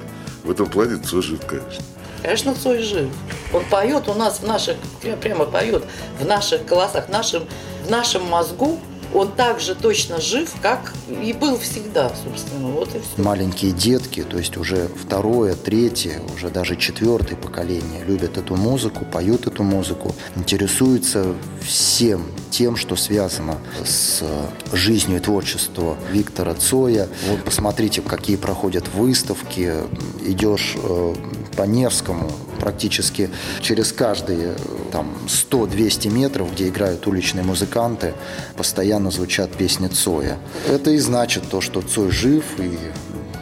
В 0.45 0.51
этом 0.51 0.67
плане 0.67 0.97
Цой 0.97 1.23
жив, 1.23 1.41
конечно. 1.47 1.85
Конечно, 2.23 2.55
Цой 2.55 2.83
жив. 2.83 3.09
Он 3.53 3.65
поет 3.65 4.09
у 4.09 4.15
нас 4.15 4.41
в 4.41 4.47
наших, 4.47 4.77
прямо 5.21 5.45
поет 5.45 5.85
в 6.21 6.25
наших 6.25 6.65
голосах, 6.67 7.07
в 7.07 7.11
нашем, 7.11 7.45
в 7.87 7.91
нашем 7.91 8.25
мозгу. 8.29 8.79
Он 9.13 9.33
так 9.33 9.59
же 9.59 9.75
точно 9.75 10.21
жив, 10.21 10.53
как 10.63 10.93
и 11.09 11.33
был 11.33 11.59
всегда, 11.59 12.13
собственно. 12.25 12.69
Вот 12.69 12.95
и 12.95 13.01
все. 13.01 13.21
Маленькие 13.21 13.73
детки, 13.73 14.23
то 14.23 14.39
есть 14.39 14.57
уже 14.57 14.89
второе, 14.89 15.57
третье, 15.57 16.23
уже 16.33 16.49
даже 16.49 16.77
четвертое 16.77 17.35
поколение 17.35 18.05
любят 18.05 18.39
эту 18.39 18.55
музыку, 18.55 19.05
поют 19.05 19.49
эту 19.49 19.65
музыку, 19.65 20.15
интересуются 20.37 21.35
всем 21.61 22.25
тем, 22.51 22.77
что 22.77 22.95
связано 22.95 23.59
с 23.85 24.23
жизнью 24.73 25.17
и 25.19 25.21
творчеством 25.21 25.97
Виктора 26.13 26.55
Цоя. 26.55 27.09
Вот 27.29 27.43
посмотрите, 27.45 28.03
какие 28.03 28.37
проходят 28.37 28.87
выставки. 28.95 29.73
Идешь 30.25 30.77
э, 30.77 31.15
по 31.57 31.63
Невскому, 31.63 32.31
практически 32.59 33.31
через 33.61 33.93
каждые 33.93 34.55
там 34.93 35.13
100-200 35.27 36.11
метров, 36.11 36.53
где 36.53 36.69
играют 36.69 37.07
уличные 37.07 37.45
музыканты, 37.45 38.15
постоянно 38.57 39.11
звучат 39.11 39.51
песни 39.53 39.89
Цоя. 39.89 40.39
Это 40.69 40.91
и 40.91 40.99
значит 40.99 41.49
то, 41.51 41.61
что 41.61 41.83
Цой 41.83 42.11
жив, 42.11 42.45
и 42.59 42.79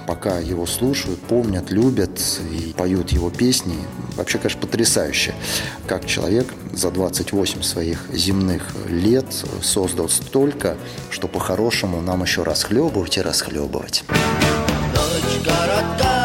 пока 0.06 0.38
его 0.38 0.66
слушают, 0.66 1.20
помнят, 1.20 1.70
любят 1.70 2.18
и 2.50 2.72
поют 2.72 3.10
его 3.10 3.28
песни. 3.30 3.76
Вообще, 4.16 4.38
конечно, 4.38 4.60
потрясающе, 4.60 5.34
как 5.86 6.06
человек 6.06 6.46
за 6.72 6.90
28 6.90 7.62
своих 7.62 8.06
земных 8.12 8.62
лет 8.88 9.26
создал 9.62 10.08
столько, 10.08 10.76
что 11.10 11.28
по-хорошему 11.28 12.00
нам 12.00 12.22
еще 12.22 12.42
расхлебывать 12.42 13.18
и 13.18 13.20
расхлебывать. 13.20 14.04
Ночь 14.08 15.44
коротка, 15.44 16.17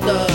так 0.00 0.29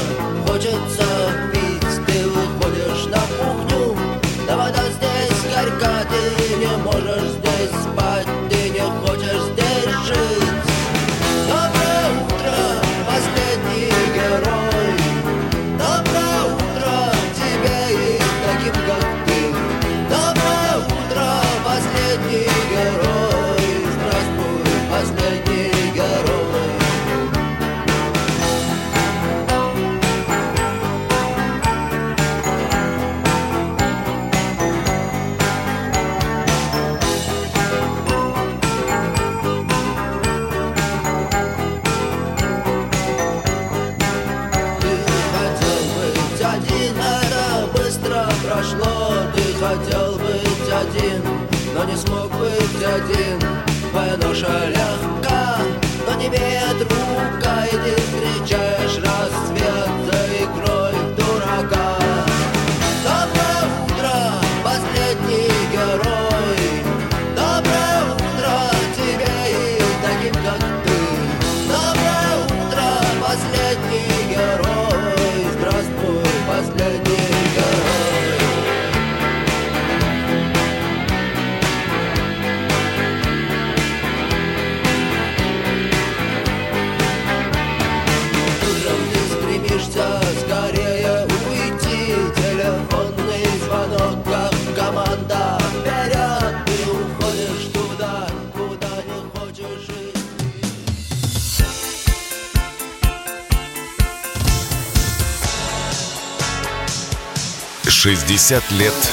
60 108.16 108.72
лет 108.72 109.12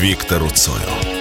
Виктору 0.00 0.50
Цою. 0.50 1.15